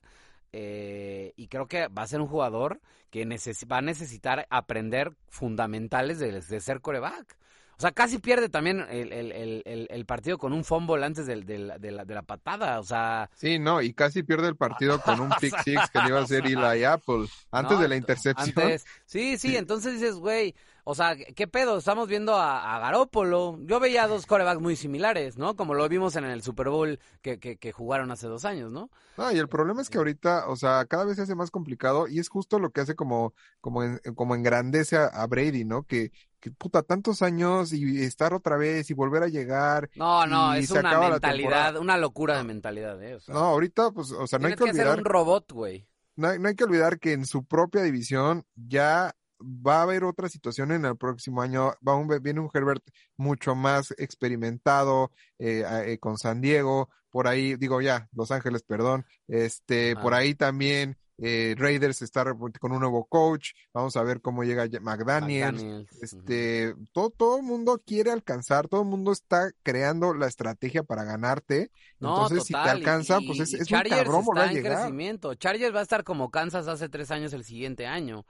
[0.52, 3.24] Eh, y creo que va a ser un jugador que
[3.70, 7.36] va a necesitar aprender fundamentales de, ser coreback.
[7.76, 11.40] O sea, casi pierde también el, el, el, el partido con un fumble antes de,
[11.40, 13.30] de, la, de, la, patada, o sea...
[13.34, 16.24] Sí, no, y casi pierde el partido con un pick six que le iba a
[16.24, 18.78] hacer Eli Apple antes de la intercepción.
[19.06, 20.54] sí, sí, entonces dices, güey,
[20.90, 21.78] o sea, ¿qué pedo?
[21.78, 23.60] Estamos viendo a, a Garópolo.
[23.62, 25.54] Yo veía dos corebacks muy similares, ¿no?
[25.54, 28.90] Como lo vimos en el Super Bowl que, que, que, jugaron hace dos años, ¿no?
[29.16, 32.08] No, y el problema es que ahorita, o sea, cada vez se hace más complicado
[32.08, 33.82] y es justo lo que hace como, como,
[34.16, 35.84] como engrandece a, Brady, ¿no?
[35.84, 36.10] Que,
[36.40, 39.90] que puta, tantos años y estar otra vez y volver a llegar.
[39.94, 43.16] No, no, es una mentalidad, una locura de mentalidad, ¿eh?
[43.28, 44.98] no, ahorita, pues, o sea, no hay que, olvidar.
[44.98, 45.86] un robot, güey.
[46.16, 50.28] No, no hay que olvidar que en su propia división ya va a haber otra
[50.28, 51.72] situación en el próximo año.
[51.86, 52.82] Va un, viene un Herbert
[53.16, 56.88] mucho más experimentado eh, eh, con San Diego.
[57.10, 59.04] Por ahí, digo ya, Los Ángeles, perdón.
[59.26, 62.24] Este, por ahí también eh, Raiders está
[62.58, 63.50] con un nuevo coach.
[63.74, 65.86] Vamos a ver cómo llega McDaniel.
[66.00, 71.04] Este, todo, todo el mundo quiere alcanzar, todo el mundo está creando la estrategia para
[71.04, 71.70] ganarte.
[72.00, 74.78] Entonces, si te alcanza, pues es, es un cabrón volver a llegar.
[74.78, 75.34] Crecimiento.
[75.34, 78.24] Chargers va a estar como Kansas hace tres años el siguiente año.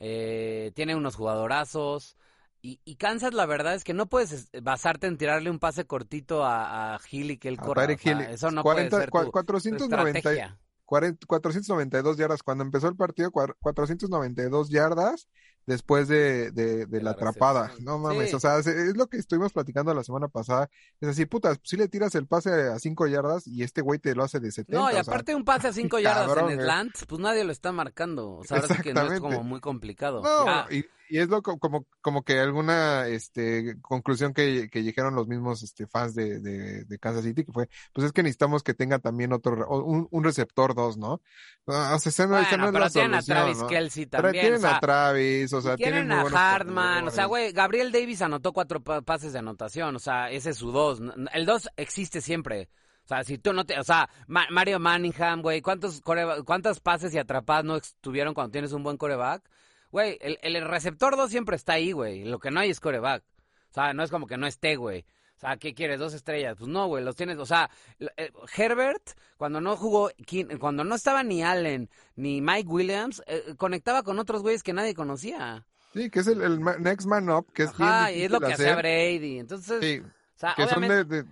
[0.00, 2.16] Eh, tiene unos jugadorazos.
[2.62, 6.44] Y, y, Kansas, la verdad es que no puedes basarte en tirarle un pase cortito
[6.44, 7.84] a, a y que él corra.
[7.84, 12.42] eso no puede ser tu, 490, 492 yardas.
[12.42, 15.28] Cuando empezó el partido, 492 yardas
[15.66, 17.72] después de, de, de, la, atrapada.
[17.80, 20.70] No mames, o sea, es, lo que estuvimos platicando la semana pasada.
[21.00, 24.14] Es así, putas, si le tiras el pase a 5 yardas y este güey te
[24.14, 24.80] lo hace de 70.
[24.80, 26.66] No, y aparte un pase a 5 yardas en el
[27.08, 28.36] pues nadie lo está marcando.
[28.36, 30.22] O sea, ahora sí que no es como muy complicado.
[30.22, 35.28] No, y, y es lo como, como que alguna este, conclusión que, que dijeron los
[35.28, 38.74] mismos este, fans de, de, de, Kansas City, que fue, pues es que necesitamos que
[38.74, 41.20] tenga también otro, un, un receptor dos, ¿no?
[41.66, 44.32] Ah, o sea, no, no es la tienen a Travis Kelsey también.
[44.32, 48.82] Tienen a Travis, o sea, tienen, a Hartman, o sea, güey, Gabriel Davis anotó cuatro
[48.82, 51.00] pases de anotación, o sea, ese es su dos.
[51.32, 52.68] El dos existe siempre.
[53.06, 56.02] O sea, si tú no te, o sea, Mario Manningham, güey, ¿cuántos
[56.44, 59.48] cuántas pases y atrapadas no tuvieron cuando tienes un buen coreback?
[59.90, 62.24] Güey, el, el receptor 2 siempre está ahí, güey.
[62.24, 63.22] Lo que no hay es coreback.
[63.70, 65.04] O sea, no es como que no esté, güey.
[65.36, 65.98] O sea, ¿qué quieres?
[65.98, 66.56] ¿Dos estrellas?
[66.58, 67.36] Pues no, güey, los tienes.
[67.36, 70.10] O sea, eh, Herbert, cuando no jugó,
[70.58, 74.94] cuando no estaba ni Allen ni Mike Williams, eh, conectaba con otros güeyes que nadie
[74.94, 75.66] conocía.
[75.92, 78.76] Sí, que es el, next man up, que es Ajá, y es lo que hacía
[78.76, 79.38] Brady.
[79.38, 80.02] Entonces, sí.
[80.36, 80.54] Sea,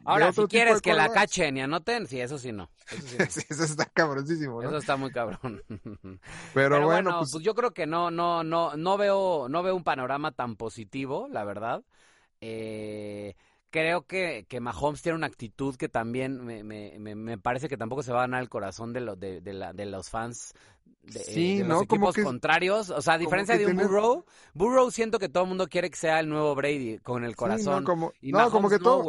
[0.05, 2.71] ahora, si quieres que la cachen y anoten, sí, eso sí no.
[3.19, 4.69] Eso, eso está cabroncísimo, ¿no?
[4.69, 5.63] Eso está muy cabrón.
[6.55, 7.33] Pero, bueno, pues...
[7.33, 7.45] pues...
[7.45, 11.45] yo creo que no, no, no, no veo, no veo un panorama tan positivo, la
[11.45, 11.85] verdad.
[12.41, 13.37] Eh,
[13.75, 18.03] creo que, que Mahomes tiene una actitud que también me, me, me, parece que tampoco
[18.03, 20.55] se va a ganar el corazón de, lo, de, de, la, de los fans
[21.07, 22.91] de, sí, los equipos contrarios.
[22.91, 24.25] O sea, a diferencia de un Burrow,
[24.55, 27.85] Burrow siento que todo el mundo quiere que sea el nuevo Brady con el corazón.
[27.85, 29.05] no, como, no, como que todo,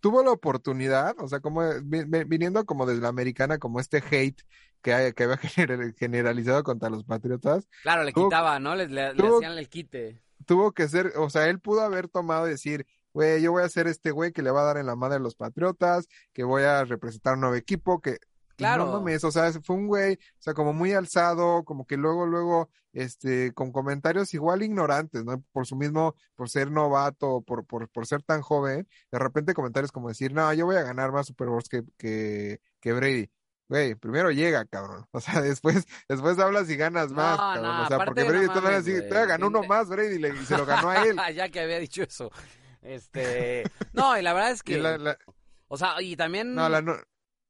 [0.00, 4.42] tuvo la oportunidad, o sea, como viniendo como desde la americana, como este hate
[4.82, 5.38] que, que había
[5.98, 7.68] generalizado contra los Patriotas.
[7.82, 8.74] Claro, le quitaba, ¿no?
[8.74, 10.20] Le, hacían el quite.
[10.46, 13.68] Tuvo que ser, o sea, él pudo haber tomado y decir, güey, yo voy a
[13.68, 16.44] ser este güey que le va a dar en la madre a los Patriotas, que
[16.44, 18.18] voy a representar un nuevo equipo, que
[18.58, 18.86] Claro.
[18.86, 22.26] No mames, o sea, fue un güey, o sea, como muy alzado, como que luego,
[22.26, 25.42] luego, este, con comentarios igual ignorantes, ¿no?
[25.52, 29.92] Por su mismo, por ser novato, por, por, por ser tan joven, de repente comentarios
[29.92, 33.30] como decir, no, yo voy a ganar más Super Bowls que, que, que Brady.
[33.68, 35.06] Güey, primero llega, cabrón.
[35.12, 37.62] O sea, después, después hablas y ganas más, No, cabrón.
[37.64, 40.56] no, o sea, porque Brady no mames, así, ganó uno más Brady le- y se
[40.56, 41.16] lo ganó a él.
[41.36, 42.30] ya que había dicho eso.
[42.82, 45.18] Este, no, y la verdad es que, la- la-
[45.68, 46.94] o sea, y también, no, la, no,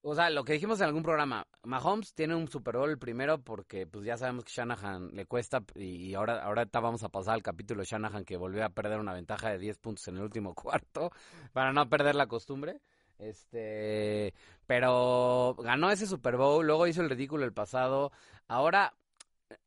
[0.02, 3.86] o sea, lo que dijimos en algún programa, Mahomes tiene un Super Bowl primero porque,
[3.86, 7.82] pues ya sabemos que Shanahan le cuesta y, ahora, ahorita vamos a pasar al capítulo
[7.84, 11.10] Shanahan que volvió a perder una ventaja de 10 puntos en el último cuarto
[11.52, 12.80] para no perder la costumbre.
[13.18, 14.32] Este,
[14.66, 18.12] pero ganó ese Super Bowl, luego hizo el ridículo el pasado.
[18.46, 18.94] Ahora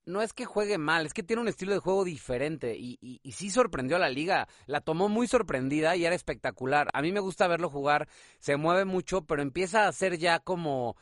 [0.05, 3.19] no es que juegue mal, es que tiene un estilo de juego diferente y, y,
[3.23, 4.47] y sí sorprendió a la liga.
[4.65, 6.89] La tomó muy sorprendida y era espectacular.
[6.93, 8.07] A mí me gusta verlo jugar,
[8.39, 10.95] se mueve mucho, pero empieza a ser ya como,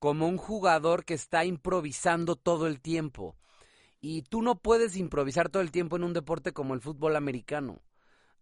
[0.00, 3.36] un jugador que está improvisando todo el tiempo.
[4.00, 7.80] Y tú no puedes improvisar todo el tiempo en un deporte como el fútbol americano.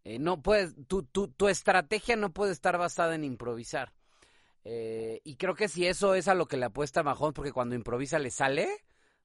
[0.04, 3.92] Eh, no puedes, tu, tu, tu estrategia no puede estar basada en improvisar.
[4.64, 7.74] Eh, y creo que si eso es a lo que le apuesta Mahomes, porque cuando
[7.74, 8.68] improvisa le sale,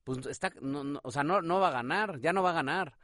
[0.05, 2.53] pues está, no, no, o sea, no, no va a ganar, ya no va a
[2.53, 2.97] ganar.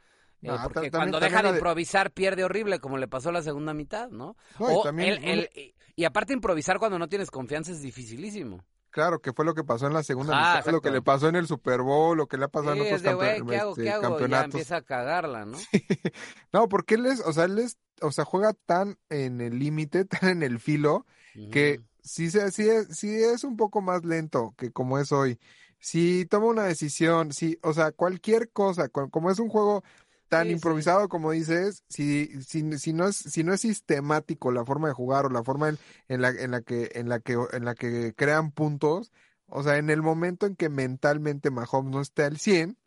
[0.44, 4.36] Eh, porque cuando deja de improvisar pierde horrible, como le pasó la segunda mitad, ¿no?
[4.58, 7.82] no, y O también, él- él- y- y aparte improvisar cuando no tienes confianza es
[7.82, 8.64] dificilísimo.
[8.90, 10.90] claro, que fue lo que pasó en la segunda Ah, mitad, lo que exacto.
[10.92, 13.42] le pasó en el Super Bowl, lo que le ha pasado Sí, en otros de,
[13.48, 13.70] ¿qué hago?
[13.70, 14.02] este, ¿Qué hago?
[14.02, 14.44] Y ya campeonatos.
[14.54, 15.58] empieza a cagarla, ¿no?
[16.52, 20.04] No, porque él es, o sea, él es, o sea, juega tan en el límite,
[20.26, 21.06] tan en el filo,
[21.50, 25.38] que sí, se- sí, es, sí es un poco más lento que como es hoy.
[25.82, 29.84] Si toma una decisión, sí, o sea, cualquier cosa, como es un juego
[30.28, 30.52] tan Sí, sí.
[30.52, 34.94] improvisado como dices, si, si, si no es, si no es sistemático la forma de
[34.94, 35.78] jugar o la forma en,
[36.08, 39.12] en la, en la que, en la que, en la que crean puntos,
[39.46, 42.78] o sea, en el momento en que mentalmente Mahomes no esté al 100,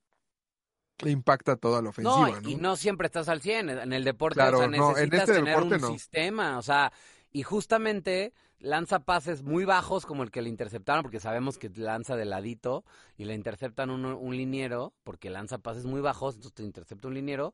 [1.05, 2.49] impacta toda la ofensiva, No, ¿no?
[2.49, 5.19] y no siempre estás al 100 en el deporte, Claro, o sea, no, en necesitas
[5.21, 5.87] este tener deporte un no.
[5.91, 6.91] sistema, o sea,
[7.31, 12.15] y justamente lanza pases muy bajos como el que le interceptaron, porque sabemos que lanza
[12.15, 12.85] de ladito
[13.17, 17.13] y le interceptan un, un liniero, porque lanza pases muy bajos, entonces te intercepta un
[17.13, 17.53] liniero.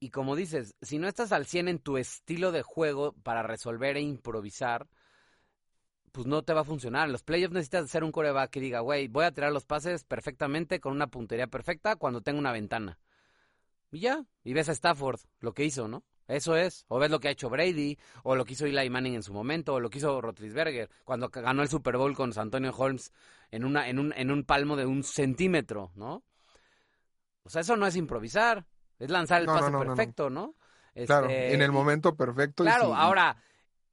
[0.00, 3.96] Y como dices, si no estás al 100 en tu estilo de juego para resolver
[3.96, 4.86] e improvisar,
[6.14, 7.06] pues no te va a funcionar.
[7.06, 10.04] En los playoffs necesitas ser un coreback que diga, güey, voy a tirar los pases
[10.04, 12.98] perfectamente con una puntería perfecta cuando tengo una ventana.
[13.90, 16.04] Y ya, y ves a Stafford, lo que hizo, ¿no?
[16.26, 16.84] Eso es.
[16.88, 19.32] O ves lo que ha hecho Brady, o lo que hizo Eli Manning en su
[19.32, 23.12] momento, o lo que hizo Rotlisberger cuando ganó el Super Bowl con Antonio Holmes
[23.50, 26.24] en, una, en, un, en un palmo de un centímetro, ¿no?
[27.44, 28.64] O sea, eso no es improvisar,
[28.98, 29.94] es lanzar el No, pase no, no, no.
[29.94, 30.54] perfecto, ¿no?
[31.04, 32.64] Claro, Este, en el momento perfecto.
[32.64, 33.36] y Claro, ahora,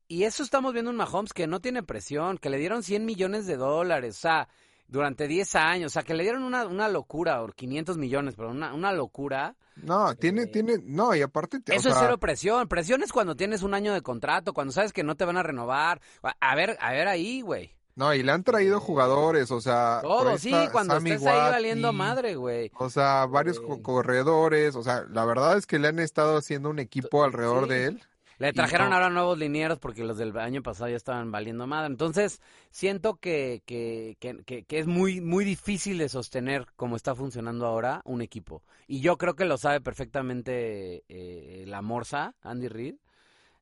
[0.07, 3.45] y eso estamos viendo un Mahomes que no tiene presión, que le dieron 100 millones
[3.45, 4.47] de dólares, o sea,
[4.91, 8.51] durante 10 años, o sea, que le dieron una, una locura, o 500 millones, pero
[8.51, 9.55] una, una locura.
[9.77, 12.67] No, tiene, Eh, tiene, no, y aparte, te- o Eso es sea, cero presión.
[12.67, 15.43] Presión es cuando tienes un año de contrato, cuando sabes que no te van a
[15.43, 16.01] renovar.
[16.39, 17.73] A- ver, a ver ahí, güey.
[17.95, 21.51] no, y le han traído Eh, jugadores, o sea, Todo, sí, cuando Sammy estés ahí
[21.51, 22.71] valiendo madre, güey.
[22.77, 23.61] O sea, varios Eh.
[23.67, 27.63] co- corredores, o sea, la verdad es que le han estado haciendo un equipo alrededor
[27.65, 27.69] sí.
[27.69, 28.01] de él.
[28.41, 28.93] Le trajeron no.
[28.93, 31.87] ahora nuevos linieros porque los del año pasado ya estaban valiendo madre.
[31.87, 37.15] Entonces, siento que, que, que, que- que es muy, muy difícil de sostener como está
[37.15, 38.63] funcionando ahora un equipo.
[38.87, 42.95] Y yo creo que lo sabe perfectamente eh, la Morsa, Andy Reid,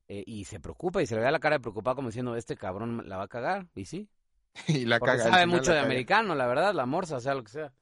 [0.08, 2.56] eh, y se preocupa y se le ve la cara de preocupado como diciendo, este
[2.56, 3.68] cabrón la va a cagar.
[3.74, 4.08] Y sí,
[4.68, 5.24] Y la porque caga.
[5.30, 5.80] sabe mucho de caga.
[5.80, 7.72] americano, la verdad, la Morsa, sea lo que sea.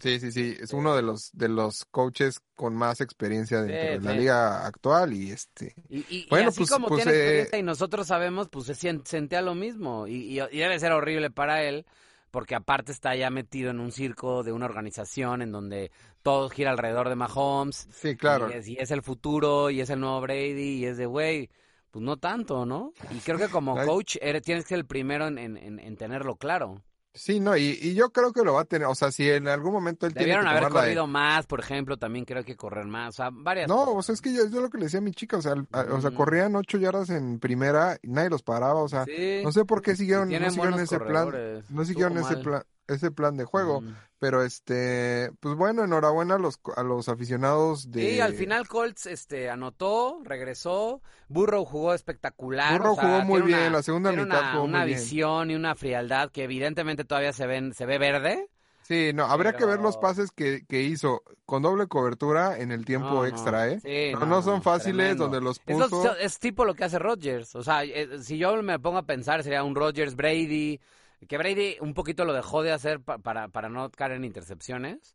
[0.00, 3.86] Sí, sí, sí, es uno de los, de los coaches con más experiencia dentro Sí,
[3.86, 4.18] de la sí.
[4.18, 7.58] liga actual y este, Y, y- y Bueno, así pues- como pues, tiene eh, experiencia
[7.58, 8.74] y nosotros sabemos, pues se
[9.04, 10.06] sentía lo mismo.
[10.06, 11.86] Y, y- debe ser horrible para él,
[12.30, 15.90] porque aparte está ya metido en un circo de una organización en donde
[16.22, 17.88] todo gira alrededor de Mahomes.
[17.92, 18.50] sí, claro.
[18.50, 21.48] Y es, el futuro, y es el nuevo Brady, y es de, güey,
[21.90, 22.92] pues no tanto, ¿no?
[23.10, 26.36] Y creo que como coach eres, tienes que ser el primero en- en- en tenerlo
[26.36, 26.82] claro.
[27.16, 29.48] Sí, no, y, y yo creo que lo va a tener, o sea, si en
[29.48, 32.56] algún momento él tiene Debieron que haber de- corrido más, por ejemplo, también creo que
[32.56, 33.94] correr más, o sea, varias No, cosas.
[33.96, 35.54] o sea, es que yo, yo lo que le decía a mi chica, o sea,
[35.72, 36.14] a- o sea, Mm.
[36.14, 39.40] corrían ocho yardas en primera y nadie los paraba, o sea, Sí.
[39.42, 43.36] no sé por qué siguieron, no siguieron ese plan, no siguieron ese plan, ese plan
[43.36, 43.94] de juego, Mm.
[44.18, 48.10] Pero este, pues bueno, enhorabuena a los, a los aficionados de...
[48.14, 51.02] Sí, al final Colts este, anotó, regresó.
[51.28, 52.78] Burrow jugó espectacular.
[52.78, 54.86] Burrow o sea, jugó muy bien, una- la segunda tiene mitad una, jugó una muy
[54.88, 54.98] bien.
[55.00, 58.48] visión y una frialdad que evidentemente todavía se ven, se ve verde.
[58.82, 62.84] Sí, no, habría que ver los pases que, que hizo con doble cobertura en el
[62.84, 63.80] tiempo No, extra, ¿eh?
[63.80, 65.24] Sí, no, no son fáciles, tremendo.
[65.24, 66.16] donde los Es, lo- puso...
[66.16, 67.56] es tipo lo que hace Rodgers.
[67.56, 70.80] O sea, eh, si yo me pongo a pensar, sería un Rodgers Brady,
[71.26, 75.14] que Brady un poquito lo dejó de hacer para, para no caer en intercepciones.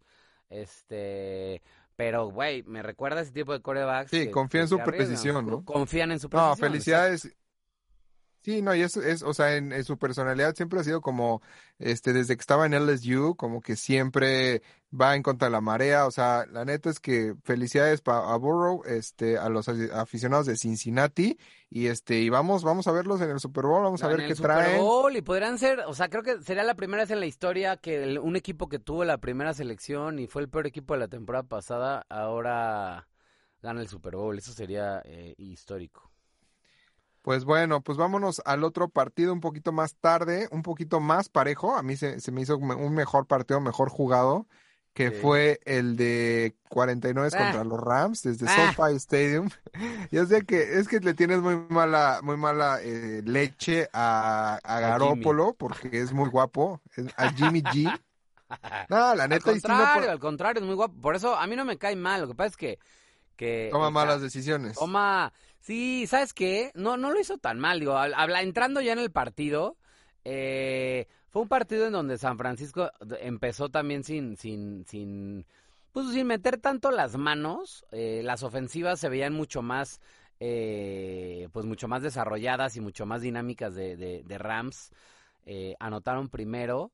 [0.49, 1.61] Este,
[1.95, 4.11] pero, güey, me recuerda ese tipo de corebacks.
[4.11, 5.63] Sí, confía en su precisión, ¿no?
[5.63, 6.49] Confían en su precisión.
[6.49, 7.35] No, felicidades.
[8.41, 11.43] Sí, no, y es, es o sea, en, su personalidad siempre ha sido como,
[11.77, 16.05] este, desde que estaba en LSU, como que siempre va en contra de la marea,
[16.05, 21.37] o sea, la neta es que felicidades a Burrow, este, a los aficionados de Cincinnati,
[21.69, 24.35] y este, y vamos, vamos a verlos en el Super Bowl, vamos a ver qué
[24.35, 24.65] traen.
[24.65, 27.25] Super Bowl, y podrán ser, o sea, creo que sería la primera vez en la
[27.25, 30.99] historia que un equipo que tuvo la primera selección y fue el peor equipo de
[30.99, 33.07] la temporada pasada, ahora
[33.61, 36.11] gana el Super Bowl, eso sería eh, histórico.
[37.21, 41.75] Pues bueno, pues vámonos al otro partido un poquito más tarde, un poquito más parejo.
[41.75, 44.47] A mí se, me hizo un mejor partido, mejor jugado,
[44.93, 47.37] que fue el de 49 ah.
[47.37, 48.73] contra los Rams desde ah.
[48.75, 49.49] SoFi Stadium.
[50.11, 54.79] ya sé que es que le tienes muy mala, muy mala eh, leche a, a
[54.79, 56.81] Garópolo porque es muy guapo,
[57.17, 57.99] a Jimmy G.
[58.89, 59.49] No, la neta.
[59.49, 60.99] Al contrario, al contrario, es muy guapo.
[60.99, 62.19] Por eso a mí no me cae mal.
[62.19, 62.79] Lo que pasa es que
[63.41, 64.77] que toma malas decisiones.
[64.77, 66.71] Toma, sí, ¿sabes qué?
[66.75, 69.77] No, no lo hizo tan mal, digo, habla, entrando ya en el partido,
[70.23, 75.45] eh, fue un partido en donde San Francisco empezó también sin, sin, sin,
[75.91, 79.99] pues sin meter tanto las manos, eh, las ofensivas se veían mucho más,
[80.39, 84.91] eh, pues mucho más desarrolladas y mucho más dinámicas de, de, de Rams,
[85.79, 86.91] anotaron primero,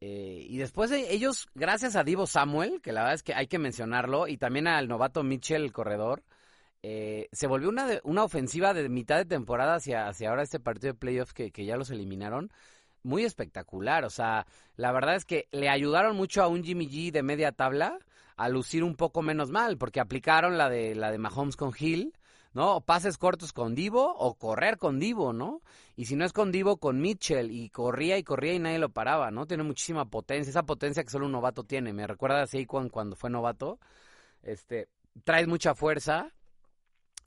[0.00, 3.58] eh, y después ellos, gracias a Divo Samuel, que la verdad es que hay que
[3.58, 6.22] mencionarlo, y también al novato Mitchell, el corredor,
[6.82, 10.92] eh, se volvió una, una ofensiva de mitad de temporada hacia, hacia ahora este partido
[10.92, 12.52] de playoffs que, que ya los eliminaron.
[13.06, 17.12] Muy espectacular, o sea, la verdad es que le ayudaron mucho a un Jimmy G
[17.12, 18.00] de media tabla
[18.36, 22.12] a lucir un poco menos mal, porque aplicaron la de la de Mahomes con Hill,
[22.52, 22.80] ¿no?
[22.80, 25.62] Pases cortos con Divo o correr con Divo, ¿no?
[25.94, 27.52] Y si no es con Divo, con Mitchell.
[27.52, 29.46] Y corría y corría y nadie lo paraba, ¿no?
[29.46, 31.92] Tiene muchísima potencia, esa potencia que solo un novato tiene.
[31.92, 33.78] Me recuerda a Saquon cuando fue novato.
[34.42, 34.88] Este,
[35.22, 36.32] trae mucha fuerza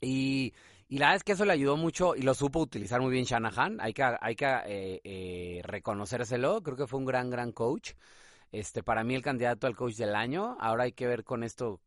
[0.00, 0.52] y,
[0.90, 3.24] y la verdad es que eso le ayudó mucho y lo supo utilizar muy bien
[3.24, 3.80] Shanahan.
[3.80, 6.64] Hay que, hay que eh, eh, reconocérselo.
[6.64, 7.92] Creo que fue un gran, gran coach.
[8.50, 10.56] Este, para mí el candidato al coach del año.
[10.58, 11.80] Ahora hay que ver con esto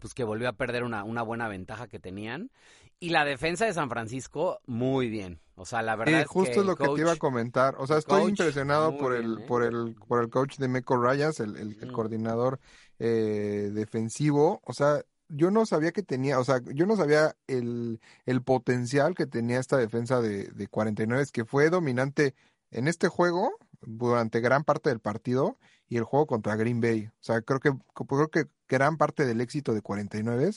[0.00, 2.50] pues que volvió a perder una, una buena ventaja que tenían.
[2.98, 5.40] Y la defensa de San Francisco, muy bien.
[5.54, 7.76] O sea, la verdad es justo es lo que te iba a comentar.
[7.78, 9.44] O sea, estoy impresionado por el, ¿eh?
[9.46, 12.58] por el, por el coach de Meco Rayas, el, el, coordinador
[12.98, 14.60] eh, defensivo.
[14.64, 19.14] O sea, yo no sabía que tenía, o sea, yo no sabía el, el potencial
[19.14, 22.34] que tenía esta defensa de, de 49, que fue dominante
[22.70, 25.58] en este juego durante gran parte del partido
[25.88, 27.06] y el juego contra Green Bay.
[27.06, 30.50] O sea, creo que, creo que gran parte del éxito de 49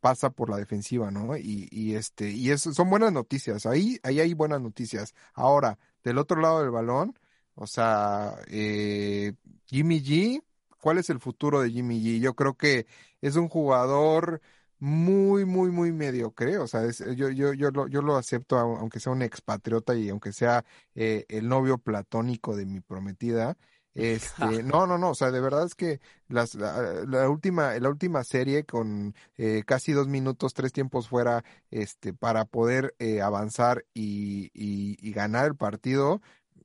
[0.00, 1.36] pasa por la defensiva, ¿no?
[1.36, 3.66] Y, y este, y eso son buenas noticias.
[3.66, 5.14] Ahí, ahí hay buenas noticias.
[5.34, 7.18] Ahora, del otro lado del balón,
[7.54, 9.34] o sea, eh,
[9.66, 10.42] Jimmy G,
[10.82, 12.20] ¿cuál es el futuro de Jimmy G?
[12.20, 12.86] Yo creo que
[13.22, 14.42] es un jugador
[14.80, 16.58] muy, muy, muy mediocre.
[16.58, 16.82] O sea,
[17.14, 20.64] yo, yo, yo, lo, yo lo acepto, aunque sea un expatriota y aunque sea
[20.96, 23.56] eh, el novio platónico de mi prometida.
[23.94, 28.24] Este, no, no, no, o sea, de verdad es que las, la, última, la última
[28.24, 34.50] serie con eh, casi dos minutos, tres tiempos fuera, este, para poder eh, avanzar y,
[34.52, 36.22] y, y, ganar el partido,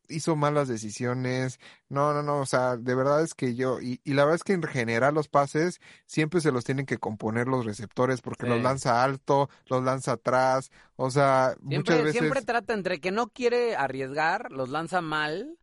[0.09, 1.59] hizo malas decisiones.
[1.89, 4.43] No, no, no, o sea, de verdad es que yo, y, y la verdad es
[4.43, 8.61] que en general los pases siempre se los tienen que componer los receptores porque los
[8.61, 12.19] lanza alto, los lanza atrás, o sea, muchas veces...
[12.19, 15.57] Siempre trata entre que no quiere arriesgar, los lanza mal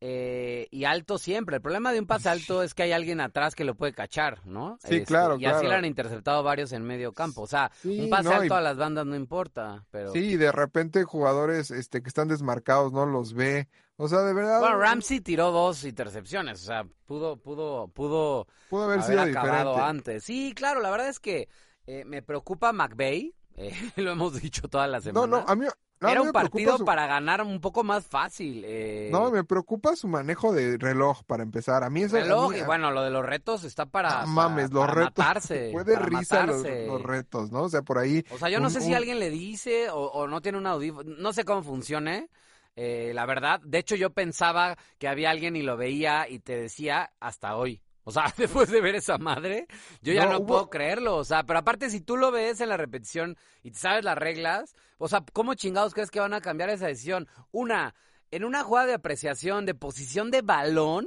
[0.00, 1.56] eh, y alto siempre.
[1.56, 4.46] El problema de un pase alto es que hay alguien atrás que lo puede cachar,
[4.46, 4.78] ¿no?
[4.82, 5.38] Sí, este, claro.
[5.38, 7.42] Y así lo han interceptado varios en medio campo.
[7.42, 10.12] O sea, un pase alto a las bandas no importa, pero...
[10.12, 13.68] Sí, de repente jugadores este, que están desmarcados no los ve.
[13.96, 14.60] O sea, de verdad...
[14.60, 16.62] Bueno, Ramsey tiró dos intercepciones.
[16.62, 18.46] O sea, pudo, pudo, pudo...
[18.68, 20.24] Pudo haber, sido acabado antes.
[20.24, 21.48] Sí, claro, la verdad es que
[21.86, 23.34] eh, me preocupa McVeigh.
[23.58, 25.26] Eh, lo hemos dicho toda la semana.
[25.26, 25.64] No, no, a mí,
[26.00, 28.62] era un partido para ganar un poco más fácil.
[28.66, 29.08] Eh...
[29.10, 31.82] No, me preocupa su manejo de reloj para empezar.
[31.82, 34.88] A mí eso reloj y bueno, lo de los retos está para ah, mames, los
[34.88, 35.16] retos.
[35.16, 37.62] Matarse, puede risa los, retos, ¿no?
[37.62, 38.24] O sea, por ahí.
[38.30, 41.32] O sea, yo no sé si alguien le dice o, no tiene un audífono, no
[41.32, 42.28] sé cómo funcione.
[42.76, 46.56] Eh, la verdad, de hecho yo pensaba que había alguien y lo veía y te
[46.56, 47.80] decía hasta hoy.
[48.04, 49.66] O sea, después de ver esa madre,
[50.02, 51.16] yo ya no, puedo creerlo.
[51.16, 54.76] O sea, pero aparte, si tú lo ves en la repetición y sabes las reglas,
[54.98, 57.26] o sea, ¿cómo chingados crees que van a cambiar esa decisión?
[57.50, 57.94] Una,
[58.30, 61.06] en una jugada de apreciación, de posición de balón,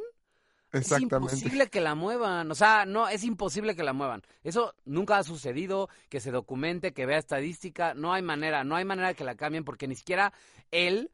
[0.72, 2.52] es imposible que la muevan.
[2.52, 4.22] O sea, no, es imposible que la muevan.
[4.44, 7.94] Eso nunca ha sucedido, que se documente, que vea estadística.
[7.94, 10.34] No hay manera, no hay manera que la cambien porque ni siquiera
[10.72, 11.12] él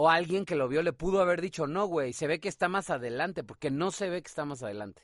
[0.00, 2.68] o alguien que lo vio le pudo haber dicho, no, güey, se ve que está
[2.68, 5.02] más adelante, porque no se ve que está más adelante.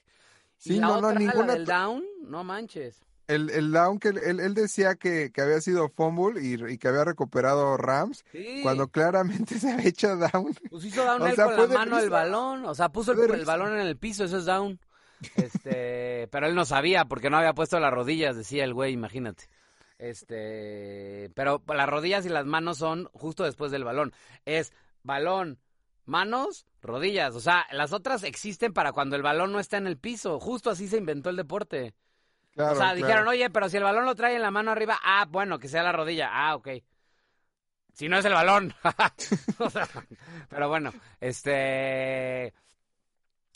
[0.56, 3.00] Sí, y la no, no, otra, la ninguna- del down, no manches.
[3.26, 6.88] El, el down que él, él decía que, que había sido fumble y, y que
[6.88, 8.60] había recuperado Rams, Sí.
[8.62, 10.54] cuando claramente se había hecho down.
[10.70, 13.34] Pues hizo down O él sea, con la mano el balón, o sea, puso el,
[13.34, 14.78] el balón en el piso, eso es down.
[15.36, 19.48] Este, pero él no sabía porque no había puesto las rodillas, decía el güey, imagínate.
[19.98, 24.12] Este, pero las rodillas y las manos son justo después del balón.
[24.44, 24.72] Es
[25.04, 25.60] balón,
[26.04, 27.34] manos, rodillas.
[27.36, 30.40] O sea, las otras existen para cuando el balón no está en el piso.
[30.40, 31.94] Justo así se inventó el deporte.
[32.54, 32.96] Claro, o sea, claro.
[32.96, 35.68] dijeron, oye, pero si el balón lo trae en la mano arriba, ah, bueno, que
[35.68, 36.28] sea la rodilla.
[36.32, 36.68] Ah, ok.
[37.92, 38.74] Si no es el balón.
[39.58, 39.88] O sea,
[40.48, 42.52] pero bueno, este...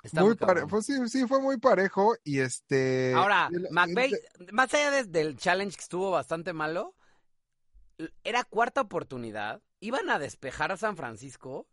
[0.02, 0.68] Está muy muy pare- cabrón.
[0.68, 3.12] pues sí, sí, fue muy parejo y este...
[3.14, 3.66] Ahora, el-
[4.52, 6.94] más allá de- del challenge que estuvo bastante malo,
[8.24, 11.66] era cuarta oportunidad, iban a despejar a San Francisco.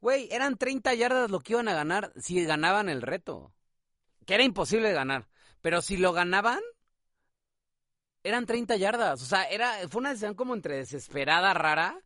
[0.00, 3.52] Güey, eran 30 yardas lo que iban a ganar si ganaban el reto.
[4.26, 5.28] Que era imposible ganar.
[5.60, 6.60] Pero si lo ganaban,
[8.24, 9.22] eran 30 yardas.
[9.22, 12.00] O sea, era, fue una decisión como entre desesperada, rara.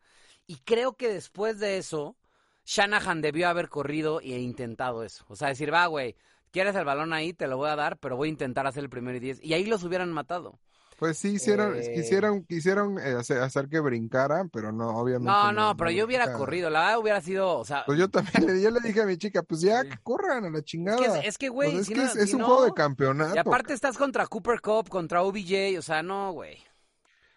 [0.46, 2.16] Y creo que después de eso,
[2.64, 5.24] Shanahan debió haber corrido e intentado eso.
[5.28, 6.16] O sea, decir, va, güey,
[6.50, 8.90] quieres el balón ahí, te lo voy a dar, pero voy a intentar hacer el
[8.90, 9.42] primero y diez.
[9.42, 10.58] Y ahí los hubieran matado.
[10.98, 11.92] Pues sí, hicieron, Eh.
[11.94, 15.30] quisieron, quisieron eh, hacer, que brincaran, pero no, obviamente.
[15.30, 16.70] No, no, pero yo hubiera corrido.
[16.70, 19.18] La verdad hubiera sido, o sea, Pues yo también le, yo le dije a mi
[19.18, 21.20] chica, pues ya, que corran a la es chingada.
[21.20, 22.64] que, es que, güey, Pues es si que no- es, es si un no- juego
[22.64, 23.34] de campeonato.
[23.34, 26.56] Y aparte estás contra Cooper Cup, contra OBJ, o sea, no, güey.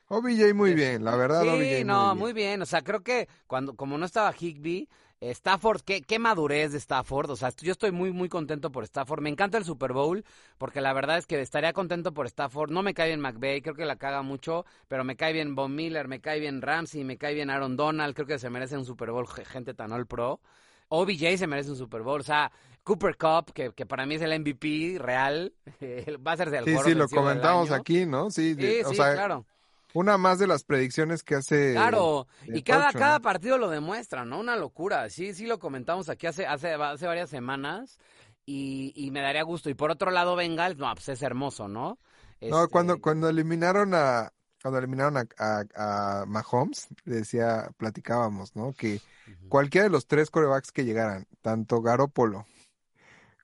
[0.07, 2.62] OBJ muy Es- bien, la verdad, Sí, OBJ no, muy muy bien.
[2.62, 4.89] O sea, creo que cuando, como no estaba Higby,
[5.22, 7.30] Stafford, qué, qué madurez de Stafford.
[7.32, 9.22] O sea, yo estoy muy, muy contento por Stafford.
[9.22, 10.24] Me encanta el Super Bowl,
[10.57, 12.72] porque la verdad es que estaría contento por Stafford.
[12.72, 15.76] No me cae bien McVay, creo que la caga mucho, pero me cae bien Von
[15.76, 18.15] Miller, me cae bien Ramsey, me cae bien Aaron Donald.
[18.15, 20.39] Creo que se merece un Super Bowl ge- gente tan all pro.
[20.88, 22.22] OBJ se merece un Super Bowl.
[22.22, 22.51] O sea,
[22.84, 25.53] Cooper Cup, que, que para mí es el MVP real,
[26.26, 28.32] va a ser el Sí, sí, lo comentamos aquí, ¿no?
[28.32, 29.45] Sí, Sí, de- o sí, sea, claro.
[29.94, 31.74] Una más de las predicciones que hace.
[31.74, 33.22] Claro, y cada, cada ¿no?
[33.22, 34.40] partido lo demuestra, ¿no?
[34.40, 35.10] Una locura.
[35.10, 37.98] Sí, sí lo comentamos aquí hace, hace, hace varias semanas
[38.46, 39.70] y, y me daría gusto.
[39.70, 42.00] Y por otro lado, Bengals, no, pues es hermoso, ¿no?
[42.42, 44.32] No, Este, cuando, cuando eliminaron a,
[44.62, 48.74] cuando eliminaron a, a, a Mahomes, decía, platicábamos, ¿no?
[48.74, 49.02] Que
[49.48, 52.46] cualquiera de los tres corebacks que llegaran, tanto Garoppolo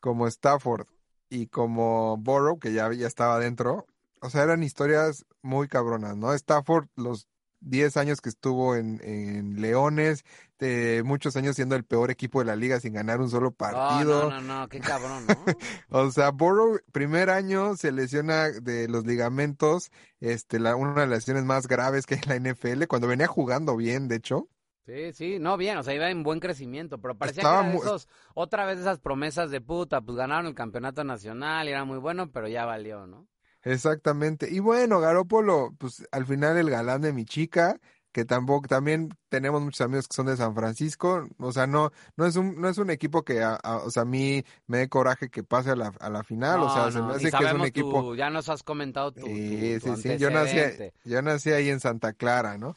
[0.01, 0.87] como Stafford
[1.29, 3.87] y como Burrow, que ya, ya estaba dentro,
[4.25, 6.33] o sea, eran historias muy cabronas, ¿no?
[6.33, 7.27] Stafford, los
[7.61, 10.23] 10 años que estuvo en, en Leones,
[10.59, 13.53] de muchos años siendo el peor equipo de la liga sin ganar un solo Oh,
[13.53, 14.29] partido.
[14.29, 15.33] no, no, no, qué cabrón, ¿no?
[15.89, 21.09] O sea, Burrow, primer año se lesiona de los ligamentos, este, la, una de las
[21.09, 24.47] lesiones más graves que hay en la NFL, cuando venía jugando bien, de hecho.
[24.85, 27.69] Sí, sí, no, bien, o sea, iba en buen crecimiento, pero parecía Estaba que era
[27.71, 31.71] de muy- esos, otra vez esas promesas de puta, pues ganaron el campeonato nacional y
[31.71, 33.27] era muy bueno, pero ya valió, ¿no?
[33.65, 34.49] Exactamente.
[34.51, 37.79] Y bueno, Garópolo, pues al final el galán de mi chica,
[38.13, 42.25] que tampoco, también tenemos muchos amigos que son de San Francisco, o sea, no, no
[42.27, 44.89] es un, no es un equipo que, a, a- o sea, a mí me dé
[44.89, 47.33] coraje que pase a la, a la final, o sea, No, se no, me hace
[47.33, 48.07] que es un equipo.
[48.07, 50.59] tu- ya nos has comentado tu, Sí, tu sí, sí, yo nací,
[51.03, 52.75] yo nací ahí en Santa Clara, ¿no?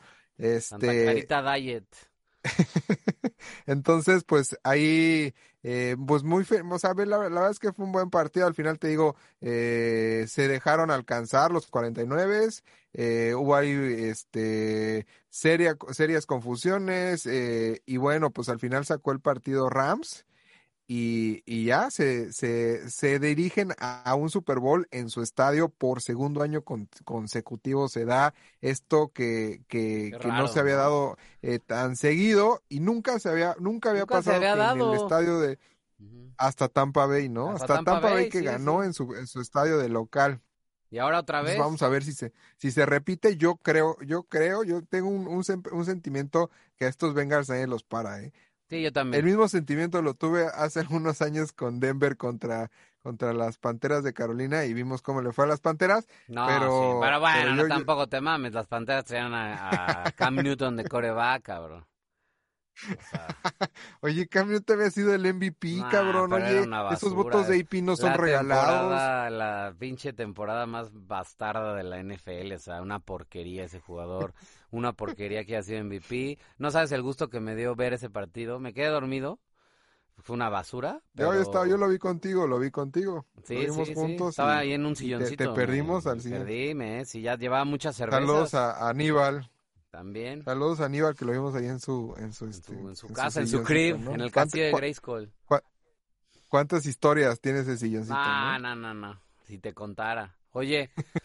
[0.68, 1.88] Santa Este, Clarita Diet.
[3.66, 7.92] Entonces, pues ahí, eh, pues muy, o sea, la, la verdad es que fue un
[7.92, 8.46] buen partido.
[8.46, 12.48] Al final te digo, eh, se dejaron alcanzar los 49,
[12.94, 19.20] eh, hubo ahí, este, seria, serias confusiones, eh, y bueno, pues al final sacó el
[19.20, 20.24] partido Rams.
[20.90, 25.68] Y, y ya se, se, se dirigen a, a un Super Bowl en su estadio
[25.68, 27.88] por segundo año con- consecutivo.
[27.90, 28.32] Se da
[28.62, 33.90] esto que, que, no se había dado eh, tan seguido y nunca se había, nunca
[33.90, 34.92] había Nunca se pasado había en dado.
[34.94, 35.58] el estadio de
[36.36, 37.50] hasta Tampa Bay, ¿no?
[37.50, 38.84] Hasta Hasta, Tampa Tampa, Bay, Bay, que sí, ganó sí.
[38.84, 40.40] en su, en su estadio de local.
[40.90, 41.58] Y ahora otra vez.
[41.58, 43.36] vamos a ver si se, si se repite.
[43.36, 47.82] Yo creo, yo creo, yo tengo un, un sentimiento que a estos Bengals nadie los
[47.84, 48.32] para, ¿eh?
[48.68, 49.20] Sí, yo también.
[49.20, 52.70] El mismo sentimiento lo tuve hace algunos años con Denver contra,
[53.02, 56.06] contra las Panteras de Carolina y vimos cómo le fue a las Panteras.
[56.28, 58.52] No, pero- sí, pero bueno, pero no, yo- tampoco te mames.
[58.52, 61.86] Las panteras traían a, a Cam Newton de coreback, cabrón.
[62.80, 63.26] O sea,
[64.02, 66.32] Oye, Cam, te había sido el MVP, Nah, cabrón.
[66.32, 69.32] Oye, esos votos de AP no son la regalados.
[69.32, 74.32] la pinche temporada más bastarda de la NFL, o sea, una porquería ese jugador,
[74.70, 76.38] una porquería que ha sido MVP.
[76.58, 78.58] No sabes el gusto que me dio ver ese partido.
[78.60, 79.38] Me quedé dormido.
[80.20, 81.00] Fue una basura.
[81.14, 83.24] Yo, yo pero- estaba, yo lo vi contigo, lo vi contigo.
[83.44, 83.94] Sí, lo vimos sí, sí.
[83.94, 84.30] juntos.
[84.30, 85.48] Estaba y ahí en un silloncito.
[85.50, 86.44] te perdimos me- al siguiente.
[86.46, 88.20] Perdí, me, sí, ya llevaba muchas cervezas.
[88.26, 89.48] Saludos a Aníbal.
[89.90, 90.42] También.
[90.44, 92.96] Saludos a Aníbal, que lo vimos ahí en su, en su, En este, su, en
[92.96, 94.14] su en casa, en su silloncito, crib, ¿no?
[94.14, 95.32] en el ¿Cuánto- castillo de Grayskull.
[96.48, 98.14] ¿Cuántas historias tiene ese silloncito?
[98.16, 98.74] No, no?
[98.74, 99.20] no, no, no.
[99.46, 100.34] Si te contara.
[100.52, 100.90] Oye,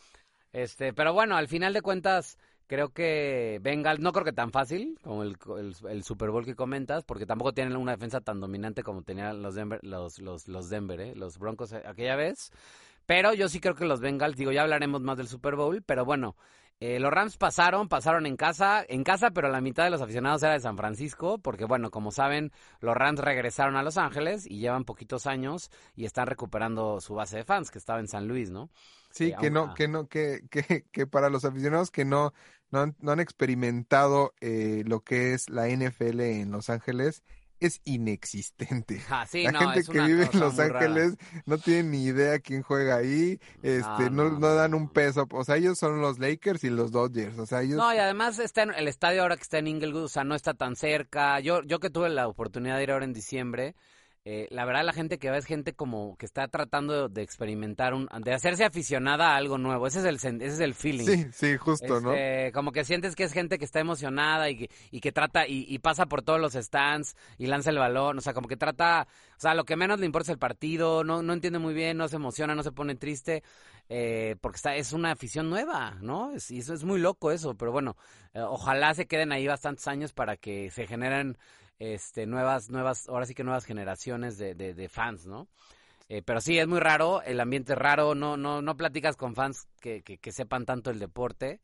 [0.54, 2.38] este, pero bueno, al final de cuentas,
[2.68, 6.56] creo que Bengals, no creo que tan fácil como el, el, el Super Bowl que
[6.56, 10.70] comentas, porque tampoco tienen una defensa tan dominante como tenían los Denver, los, los, los
[10.70, 11.16] Denver, ¿eh?
[11.16, 12.52] los Broncos aquella vez.
[13.06, 16.06] Pero yo sí creo que los Bengals, digo, ya hablaremos más del Super Bowl, pero
[16.06, 16.36] bueno,
[16.80, 20.44] eh, los Rams pasaron, pasaron en casa, en casa, pero la mitad de los aficionados
[20.44, 24.60] era de San Francisco, porque bueno, como saben, los Rams regresaron a Los Ángeles y
[24.60, 28.52] llevan poquitos años y están recuperando su base de fans que estaba en San Luis,
[28.52, 28.70] ¿no?
[29.14, 32.34] Sí, Eh, que no, que no, que, que, que para los aficionados que no,
[32.72, 37.24] no han, no han experimentado eh, lo que es la NFL en Los Ángeles,
[37.60, 39.02] es inexistente.
[39.10, 40.80] Ah, sí, la no, gente que vive en Los rara.
[40.80, 45.28] Ángeles no tiene ni idea quién juega ahí, este, no, no, no dan un peso,
[45.32, 48.40] o sea, ellos son los Lakers y los Dodgers, o sea, ellos No, y además
[48.40, 51.40] está en el estadio ahora que está en Inglewood, o sea, no está tan cerca.
[51.40, 53.76] Yo, yo que tuve la oportunidad de ir ahora en diciembre,
[54.26, 57.22] eh, la verdad la gente que va es gente como que está tratando de, de
[57.24, 59.86] experimentar, un, de hacerse aficionada a algo nuevo.
[59.86, 61.06] Ese es el, ese es el feeling.
[61.06, 62.14] sí, sí, justo, ¿no?
[62.14, 65.46] Este, Como que sientes que es gente que está emocionada y que, y que trata
[65.46, 68.56] y, y pasa por todos los stands y lanza el balón, o sea, como que
[68.56, 69.08] trata,
[69.38, 71.98] o sea, lo que menos le importa es el partido, no, no entiende muy bien,
[71.98, 73.44] no se emociona, no se pone triste,
[73.90, 76.32] eh, porque está, es una afición nueva, ¿no?
[76.32, 77.98] Es, y eso es muy loco eso, pero bueno,
[78.34, 81.38] eh, ojalá se queden ahí bastantes años para que se generen
[81.80, 85.48] este, nuevas, nuevas, ahora sí que nuevas generaciones de, de, de fans, ¿no?
[86.10, 89.36] Eh, pero sí, es muy raro, el ambiente es raro, no, no, no platicas con
[89.36, 91.60] fans que, que, que sepan tanto el deporte.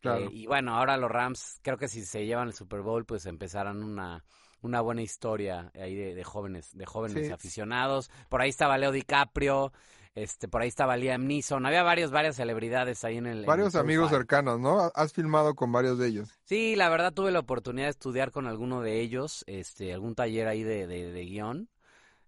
[0.00, 0.26] Claro.
[0.26, 3.26] Eh, y bueno, ahora los Rams, creo que si se llevan el Super Bowl, pues
[3.26, 4.24] empezarán una,
[4.62, 7.32] una buena historia ahí de, de jóvenes, de jóvenes Sí.
[7.32, 8.10] aficionados.
[8.28, 9.72] Por ahí estaba Leo DiCaprio,
[10.14, 13.32] este, por ahí estaba Liam Neeson, había varios, varias celebridades ahí en el.
[13.32, 14.90] en el Varios amigos cercanos, ¿no?
[14.94, 16.28] Has filmado con varios de ellos.
[16.44, 20.48] Sí, la verdad tuve la oportunidad de estudiar con alguno de ellos, este, algún taller
[20.48, 21.68] ahí de, de, de guion.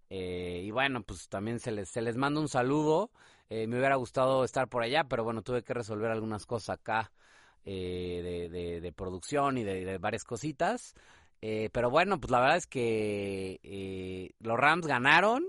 [0.08, 3.10] Eh, y bueno, pues también se les, se les manda un saludo.
[3.48, 7.12] Eh, me hubiera gustado estar por allá, pero bueno, tuve que resolver algunas cosas acá
[7.64, 10.94] eh, de, de, de producción y de, de varias cositas.
[11.42, 15.44] Eh, pero bueno, pues la verdad es que eh, los Rams ganaron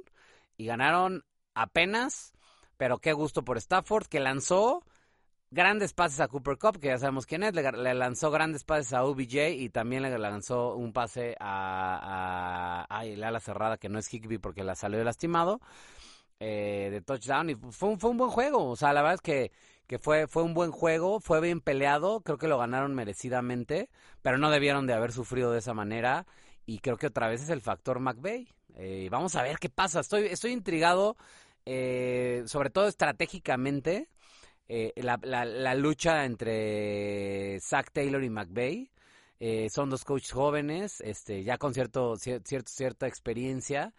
[0.57, 1.23] y ganaron
[1.61, 2.33] apenas,
[2.77, 4.83] pero qué gusto por Stafford que lanzó
[5.49, 9.03] grandes pases a Cooper Cup, que ya sabemos quién es, le, lanzó grandes pases a
[9.03, 14.13] OBJ y también le lanzó un pase a, a el ala cerrada que no es
[14.13, 15.61] Higby porque la salió lastimado
[16.39, 19.21] eh, de touchdown y fue un, fue un buen juego, o sea, la verdad es
[19.21, 19.51] que,
[19.87, 23.89] que fue, fue un buen juego, fue bien peleado, creo que lo ganaron merecidamente,
[24.21, 26.27] pero no debieron de haber sufrido de esa manera
[26.67, 28.53] y creo que otra vez es el factor McVeigh.
[29.09, 31.17] Vamos a ver qué pasa, estoy, estoy intrigado,
[31.67, 34.09] eh, sobre todo estratégicamente,
[34.69, 38.89] eh, la, lucha entre Zach Taylor y McVeigh.
[39.39, 43.93] Eh, son dos coaches jóvenes, este, ya con cierto, cier- cierto, cierta experiencia.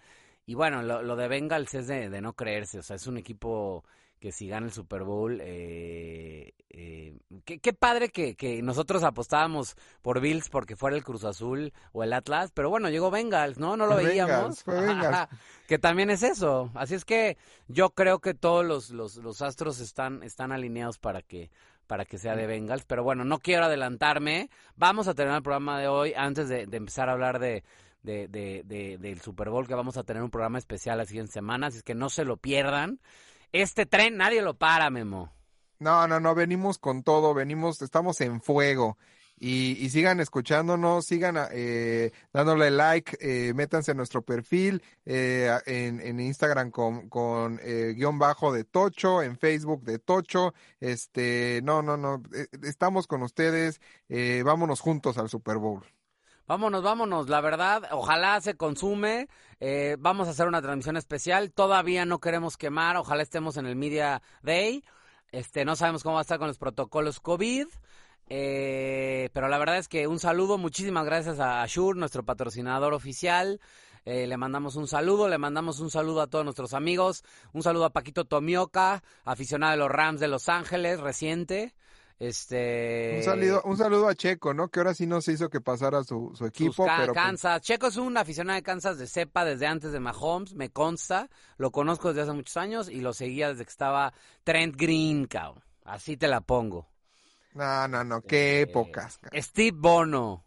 [0.46, 3.18] Y bueno, lo, lo de Bengals es de, de no creerse, o sea, es un
[3.18, 3.84] equipo
[4.18, 9.76] que si gana el Super Bowl, eh, eh, qué, qué padre que, que nosotros apostábamos
[10.02, 13.76] por Bills porque fuera el Cruz Azul o el Atlas, pero bueno, llegó Bengals, ¿no?
[13.76, 14.36] No lo Fue veíamos.
[14.36, 15.28] Bengals, fue Bengals.
[15.66, 16.70] Que también es eso.
[16.74, 17.36] Así es que
[17.68, 21.50] yo creo que todos los, los, los astros están, están alineados para que
[21.86, 24.50] para que sea de Bengals, pero bueno, no quiero adelantarme.
[24.76, 27.64] Vamos a terminar el programa de hoy antes de, de empezar a hablar de,
[28.02, 31.32] de, de, de- del Super Bowl, que vamos a tener un programa especial la siguiente
[31.32, 33.00] semana, así es que no se lo pierdan.
[33.52, 35.32] Este tren nadie lo para, Memo.
[35.78, 38.98] No, no, no, venimos con todo, venimos, estamos en fuego.
[39.40, 46.00] Y, y sigan escuchándonos, sigan eh, dándole like, eh, métanse a nuestro perfil eh, en,
[46.00, 50.54] en Instagram con, con eh, guion bajo de Tocho, en Facebook de Tocho.
[50.80, 53.80] Este, no, no, no, eh, estamos con ustedes,
[54.44, 55.84] vámonos juntos al Super Bowl.
[56.48, 59.28] Vámonos, vámonos, la verdad, ojalá se consume.
[59.60, 61.52] eh, vamos a hacer una transmisión especial.
[61.52, 64.82] Todavía no queremos quemar, ojalá estemos en el Media Day.
[65.30, 67.66] Este, no sabemos cómo va a estar con los protocolos COVID.
[68.30, 73.60] eh, pero la verdad es que un saludo, muchísimas gracias a Shure, nuestro patrocinador oficial.
[74.06, 77.24] Eh, le mandamos un saludo, le mandamos un saludo a todos nuestros amigos.
[77.52, 81.74] Un saludo a Paquito Tomioka, aficionado de los Rams de Los Ángeles, reciente.
[82.20, 83.14] Este.
[83.18, 84.68] Un saludo, un saludo a Checo, ¿no?
[84.68, 87.60] Que ahora sí no se hizo que pasara su, su equipo, Ca- pero pues, Kansas.
[87.62, 91.28] Checo es un aficionado de Kansas de cepa desde antes de Mahomes, me consta.
[91.58, 94.12] Lo conozco desde hace muchos años y lo seguía desde que estaba
[94.44, 95.62] Trent Green, cabrón.
[95.84, 96.88] Así te la pongo.
[97.54, 99.18] no, no, no, qué Eh, épocas.
[99.18, 100.44] ca- Steve Bono.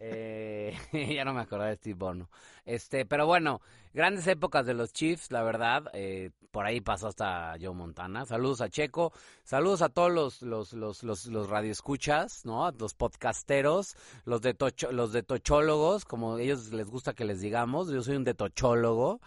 [0.00, 0.76] Eh,
[1.14, 2.28] ya no me acordaba de Steve Bono.
[2.64, 3.60] Este, pero bueno,
[3.92, 5.84] grandes épocas de los Chiefs, la verdad.
[5.92, 8.26] Eh, por ahí pasó hasta Joe Montana.
[8.26, 9.12] Saludos a Checo.
[9.42, 12.70] Saludos a todos los, los, los, los, los radioescuchas, ¿no?
[12.72, 17.88] Los podcasteros, los de, tocho, los de tochólogos, como ellos les gusta que les digamos.
[17.88, 19.20] Yo soy un de tochólogo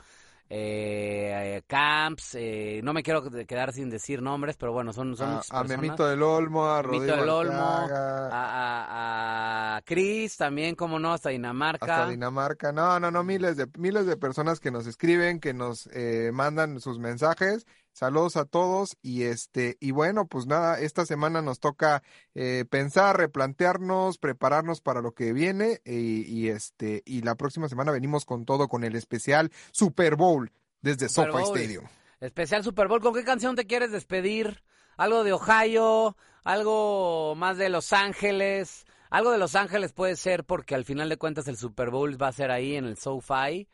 [0.50, 5.42] eh, Camps, eh, no me quiero quedar sin decir nombres, pero bueno, son, son a,
[5.50, 11.14] a Memito del Olmo, a Rodrigo del Olmo, a, a, a, Chris también, como no,
[11.14, 11.86] hasta Dinamarca.
[11.86, 15.88] Hasta Dinamarca, no, no, no, miles de, miles de personas que nos escriben, que nos
[15.94, 17.66] eh, mandan sus mensajes
[17.98, 22.04] Saludos a todos y este y bueno, pues nada, esta semana nos toca
[22.36, 27.92] eh, pensar, replantearnos, prepararnos para lo que viene y, y, este y la próxima semana
[27.92, 30.52] venimos con todo con el especial Super Bowl
[30.84, 31.86] desde SoFi Stadium.
[32.20, 34.62] Especial Super Bowl, ¿con qué canción te quieres despedir?
[34.96, 40.76] Algo de Ohio, algo más de Los Ángeles, algo de Los Ángeles puede ser porque
[40.76, 43.68] al final de cuentas el Super Bowl va a ser ahí en el SoFi.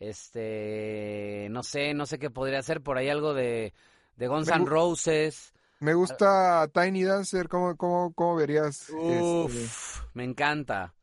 [0.00, 3.74] Este, no sé, no sé qué podría ser, por ahí algo de,
[4.16, 5.52] de Guns N' Roses.
[5.78, 8.90] Me gusta Tiny Dancer, ¿cómo, cómo, cómo verías?
[8.90, 10.08] Uf, este...
[10.14, 10.94] me encanta.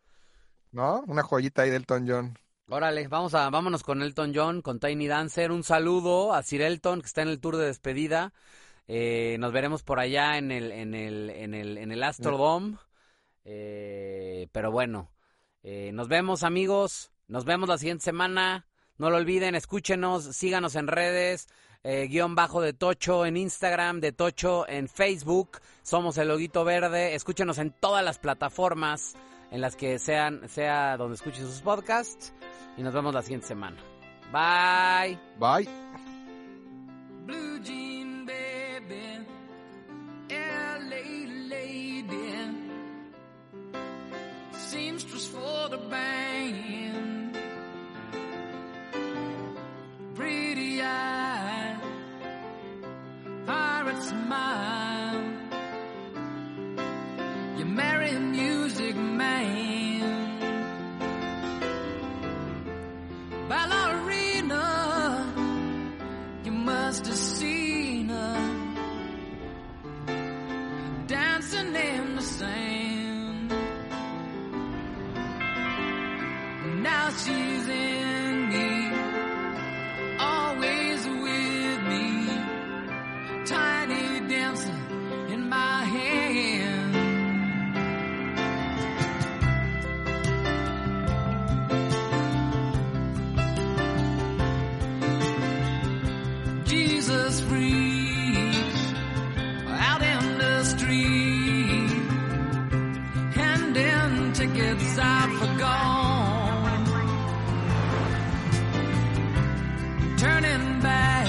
[0.71, 1.03] ¿No?
[1.07, 2.37] Una joyita ahí del Elton John.
[2.69, 5.51] Órale, vamos a, vámonos con Elton John, con Tiny Dancer.
[5.51, 8.33] Un saludo a Sir Elton, que está en el tour de despedida.
[8.87, 12.77] Eh, nos veremos por allá en el, en el, en el, en el Astrodome.
[13.45, 15.11] Eh, pero bueno,
[15.63, 17.11] eh, nos vemos amigos.
[17.27, 18.65] Nos vemos la siguiente semana.
[18.97, 21.47] No lo olviden, escúchenos, síganos en redes,
[21.83, 27.13] eh, guion bajo de Tocho en Instagram, de Tocho en Facebook, somos el Loguito Verde,
[27.13, 29.15] escúchenos en todas las plataformas
[29.51, 32.33] en las que sean, sea donde escuchen sus podcasts
[32.75, 33.77] y nos vemos la siguiente semana.
[34.31, 35.17] Bye.
[35.39, 35.69] Bye.
[37.25, 39.25] Blue jean baby,
[40.29, 42.11] LA lady,
[44.53, 46.86] seamstress for the band.
[50.87, 51.79] mine.
[53.45, 54.86] Pirates smile.
[104.57, 106.85] tickets I've forgone.
[110.17, 111.27] Turning back,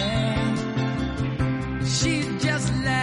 [1.85, 2.98] she just left.